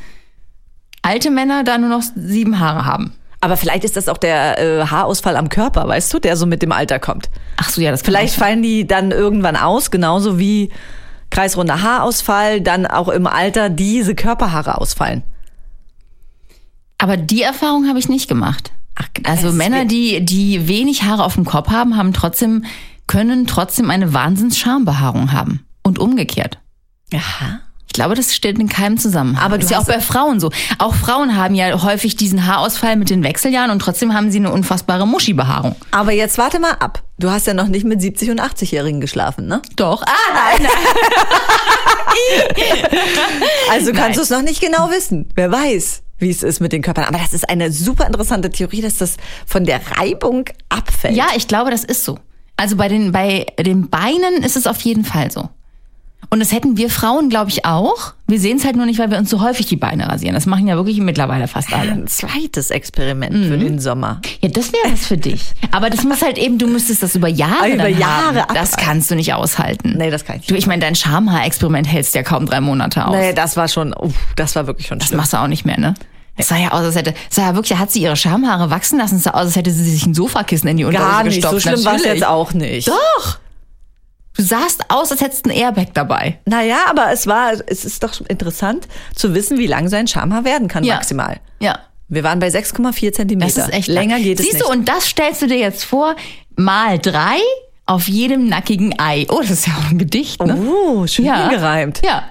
alte 1.03 1.29
Männer 1.29 1.63
da 1.63 1.77
nur 1.77 1.89
noch 1.89 2.01
sieben 2.15 2.59
Haare 2.59 2.85
haben. 2.85 3.13
Aber 3.41 3.57
vielleicht 3.57 3.83
ist 3.83 3.95
das 3.95 4.07
auch 4.09 4.17
der 4.17 4.57
äh, 4.59 4.87
Haarausfall 4.87 5.35
am 5.35 5.49
Körper, 5.49 5.87
weißt 5.87 6.11
du, 6.13 6.19
der 6.19 6.35
so 6.35 6.47
mit 6.47 6.63
dem 6.63 6.71
Alter 6.71 6.97
kommt. 6.97 7.29
Ach 7.57 7.69
so, 7.69 7.79
ja, 7.81 7.91
das 7.91 8.01
Vielleicht 8.01 8.33
sein. 8.33 8.39
fallen 8.43 8.63
die 8.63 8.87
dann 8.87 9.11
irgendwann 9.11 9.55
aus, 9.55 9.91
genauso 9.91 10.39
wie 10.39 10.71
kreisrunder 11.29 11.83
Haarausfall, 11.83 12.61
dann 12.61 12.87
auch 12.87 13.09
im 13.09 13.27
Alter 13.27 13.69
diese 13.69 14.15
Körperhaare 14.15 14.79
ausfallen. 14.79 15.21
Aber 16.97 17.17
die 17.17 17.41
Erfahrung 17.41 17.87
habe 17.87 17.99
ich 17.99 18.09
nicht 18.09 18.27
gemacht. 18.27 18.71
Ach, 18.95 19.07
Also 19.25 19.51
Männer, 19.51 19.85
die, 19.85 20.23
die 20.23 20.67
wenig 20.67 21.03
Haare 21.03 21.23
auf 21.23 21.35
dem 21.35 21.45
Kopf 21.45 21.69
haben, 21.69 21.97
haben 21.97 22.13
trotzdem, 22.13 22.65
können 23.07 23.47
trotzdem 23.47 23.89
eine 23.91 24.13
Wahnsinns-Schambehaarung 24.13 25.31
haben. 25.33 25.65
Und 25.83 25.99
umgekehrt. 25.99 26.59
Aha. 27.13 27.59
Ich 27.87 27.93
glaube, 27.93 28.15
das 28.15 28.33
steht 28.35 28.57
in 28.59 28.67
keinem 28.67 28.97
Zusammenhang. 28.97 29.41
Aber 29.43 29.57
du 29.57 29.63
ist 29.63 29.69
ja 29.71 29.79
auch 29.79 29.85
bei 29.85 30.01
Frauen 30.01 30.39
so. 30.41 30.49
Auch 30.79 30.95
Frauen 30.95 31.37
haben 31.37 31.55
ja 31.55 31.81
häufig 31.83 32.15
diesen 32.17 32.45
Haarausfall 32.45 32.97
mit 32.97 33.09
den 33.09 33.23
Wechseljahren 33.23 33.71
und 33.71 33.79
trotzdem 33.79 34.13
haben 34.13 34.31
sie 34.31 34.39
eine 34.39 34.51
unfassbare 34.51 35.07
Muschibehaarung. 35.07 35.75
Aber 35.91 36.11
jetzt 36.11 36.37
warte 36.37 36.59
mal 36.59 36.73
ab. 36.73 37.03
Du 37.19 37.29
hast 37.29 37.47
ja 37.47 37.53
noch 37.53 37.67
nicht 37.67 37.85
mit 37.85 38.01
70- 38.01 38.31
und 38.31 38.41
80-Jährigen 38.41 38.99
geschlafen, 38.99 39.47
ne? 39.47 39.61
Doch. 39.77 40.01
Ah, 40.01 40.33
nein, 40.33 40.63
nein. 40.63 40.71
Also 43.71 43.91
kannst 43.93 44.17
du 44.17 44.23
es 44.23 44.29
noch 44.29 44.41
nicht 44.41 44.61
genau 44.61 44.89
wissen. 44.89 45.29
Wer 45.35 45.51
weiß, 45.51 46.01
wie 46.19 46.29
es 46.29 46.43
ist 46.43 46.59
mit 46.61 46.71
den 46.71 46.81
Körpern. 46.81 47.05
Aber 47.05 47.17
das 47.17 47.33
ist 47.33 47.49
eine 47.49 47.71
super 47.71 48.05
interessante 48.07 48.49
Theorie, 48.49 48.81
dass 48.81 48.97
das 48.97 49.17
von 49.45 49.65
der 49.65 49.81
Reibung 49.97 50.45
abfällt. 50.69 51.15
Ja, 51.15 51.27
ich 51.35 51.47
glaube, 51.47 51.71
das 51.71 51.83
ist 51.83 52.03
so. 52.05 52.19
Also 52.57 52.75
bei 52.77 52.87
den, 52.87 53.11
bei 53.11 53.45
den 53.59 53.89
Beinen 53.89 54.43
ist 54.43 54.55
es 54.55 54.65
auf 54.67 54.79
jeden 54.81 55.03
Fall 55.03 55.29
so. 55.31 55.49
Und 56.31 56.39
das 56.39 56.51
hätten 56.51 56.75
wir 56.75 56.89
Frauen, 56.89 57.29
glaube 57.29 57.51
ich, 57.51 57.65
auch. 57.65 58.13
Wir 58.25 58.39
sehen 58.39 58.57
es 58.57 58.65
halt 58.65 58.75
nur 58.75 58.87
nicht, 58.87 58.97
weil 58.97 59.11
wir 59.11 59.19
uns 59.19 59.29
so 59.29 59.41
häufig 59.43 59.67
die 59.67 59.75
Beine 59.75 60.09
rasieren. 60.09 60.33
Das 60.33 60.47
machen 60.47 60.67
ja 60.67 60.75
wirklich 60.75 60.97
mittlerweile 60.99 61.47
fast 61.47 61.71
alle. 61.71 61.91
Ein 61.91 62.07
zweites 62.07 62.71
Experiment 62.71 63.35
Mhm. 63.35 63.47
für 63.47 63.57
den 63.59 63.79
Sommer. 63.79 64.21
Ja, 64.41 64.49
das 64.49 64.73
wäre 64.73 64.91
was 64.91 65.05
für 65.05 65.17
dich. 65.17 65.43
Aber 65.71 65.91
das 65.91 66.03
muss 66.03 66.23
halt 66.23 66.39
eben, 66.39 66.57
du 66.57 66.65
müsstest 66.65 67.03
das 67.03 67.13
über 67.13 67.27
Jahre 67.27 67.69
Über 67.73 67.83
dann 67.83 67.99
Jahre 67.99 68.41
haben. 68.41 68.55
Das 68.55 68.75
kannst 68.75 69.11
du 69.11 69.15
nicht 69.15 69.35
aushalten. 69.35 69.93
Nee, 69.97 70.09
das 70.09 70.25
kann 70.25 70.37
ich 70.37 70.41
nicht. 70.43 70.51
Du, 70.51 70.55
ich 70.55 70.65
meine, 70.65 70.81
dein 70.81 70.95
Schamhaarexperiment 70.95 71.87
hältst 71.87 72.15
ja 72.15 72.23
kaum 72.23 72.47
drei 72.47 72.59
Monate 72.59 73.05
aus. 73.05 73.15
Nee, 73.15 73.33
das 73.33 73.55
war 73.55 73.67
schon, 73.67 73.93
uff, 73.93 74.15
das 74.35 74.55
war 74.55 74.65
wirklich 74.65 74.87
schon 74.87 74.97
Das 74.97 75.09
schlimm. 75.09 75.17
machst 75.17 75.33
du 75.33 75.37
auch 75.37 75.47
nicht 75.47 75.63
mehr, 75.65 75.79
ne? 75.79 75.93
Es 76.37 76.49
sah 76.49 76.57
ja 76.57 76.71
aus, 76.71 76.83
als 76.83 76.95
hätte, 76.95 77.13
es 77.29 77.35
sah 77.35 77.43
ja 77.43 77.55
wirklich, 77.55 77.77
hat 77.79 77.91
sie 77.91 78.01
ihre 78.01 78.15
Schamhaare 78.17 78.69
wachsen 78.69 78.97
lassen. 78.99 79.15
Es 79.15 79.23
sah 79.23 79.31
aus, 79.31 79.41
als 79.45 79.55
hätte 79.55 79.71
sie 79.71 79.89
sich 79.89 80.05
ein 80.05 80.13
Sofakissen 80.13 80.67
in 80.69 80.77
die 80.77 80.83
Unterhose 80.85 81.09
Gar 81.09 81.23
nicht, 81.23 81.35
gestopft. 81.35 81.53
so 81.53 81.59
schlimm 81.69 81.85
war 81.85 81.95
es 81.95 82.03
jetzt 82.03 82.25
auch 82.25 82.53
nicht. 82.53 82.87
Doch! 82.89 83.39
Du 84.37 84.43
sahst 84.43 84.89
aus, 84.89 85.11
als 85.11 85.21
hättest 85.21 85.45
du 85.45 85.49
ein 85.51 85.55
Airbag 85.55 85.93
dabei. 85.93 86.39
Naja, 86.45 86.79
aber 86.89 87.11
es 87.13 87.25
war, 87.25 87.53
es 87.67 87.85
ist 87.85 88.03
doch 88.03 88.19
interessant 88.27 88.85
zu 89.15 89.33
wissen, 89.33 89.57
wie 89.57 89.67
lang 89.67 89.87
sein 89.87 90.07
Schamhaar 90.07 90.43
werden 90.43 90.67
kann 90.67 90.83
Ja. 90.83 90.95
maximal. 90.95 91.37
Ja. 91.61 91.79
Wir 92.09 92.23
waren 92.23 92.39
bei 92.39 92.49
6,4 92.49 93.13
Zentimeter. 93.13 93.53
Das 93.55 93.67
ist 93.69 93.73
echt 93.73 93.87
Länger 93.87 94.15
lang. 94.15 94.23
geht 94.23 94.39
es 94.39 94.45
Siehst 94.45 94.57
nicht. 94.57 94.65
du, 94.67 94.71
und 94.71 94.89
das 94.89 95.05
stellst 95.07 95.41
du 95.41 95.47
dir 95.47 95.57
jetzt 95.57 95.85
vor, 95.85 96.15
mal 96.57 96.99
drei 96.99 97.37
auf 97.85 98.09
jedem 98.09 98.47
nackigen 98.49 98.99
Ei. 98.99 99.25
Oh, 99.29 99.39
das 99.39 99.51
ist 99.51 99.67
ja 99.67 99.73
auch 99.79 99.89
ein 99.89 99.97
Gedicht, 99.99 100.43
ne? 100.45 100.55
Oh, 100.69 101.07
schön 101.07 101.25
ja. 101.25 101.47
gereimt. 101.47 102.01
Ja. 102.03 102.23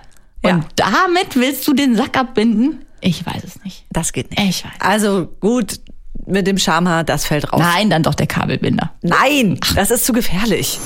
Ja. 0.45 0.51
Und 0.57 0.67
damit 0.77 1.35
willst 1.37 1.67
du 1.67 1.73
den 1.73 1.97
Sack 1.97 2.19
abbinden? 2.19 2.85
Ich 3.05 3.25
weiß 3.27 3.45
es 3.45 3.63
nicht. 3.63 3.85
Das 3.93 4.15
geht 4.15 4.31
nicht. 4.31 4.41
Ich 4.43 4.65
weiß. 4.65 4.73
Also 4.79 5.29
gut, 5.41 5.79
mit 6.27 6.47
dem 6.47 6.57
Schamhaar, 6.57 7.05
das 7.05 7.27
fällt 7.27 7.53
raus. 7.53 7.61
Nein, 7.61 7.91
dann 7.91 8.03
doch 8.03 8.15
der 8.15 8.27
Kabelbinder. 8.27 8.93
Nein, 9.03 9.61
das 9.75 9.91
ist 9.91 10.07
zu 10.07 10.15
gefährlich. 10.15 10.81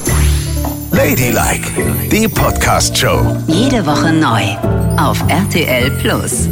Ladylike, 0.90 1.70
die 2.10 2.26
Podcast-Show. 2.26 3.36
Jede 3.46 3.86
Woche 3.86 4.12
neu 4.12 4.42
auf 4.96 5.22
RTL 5.28 5.92
Plus. 5.92 6.48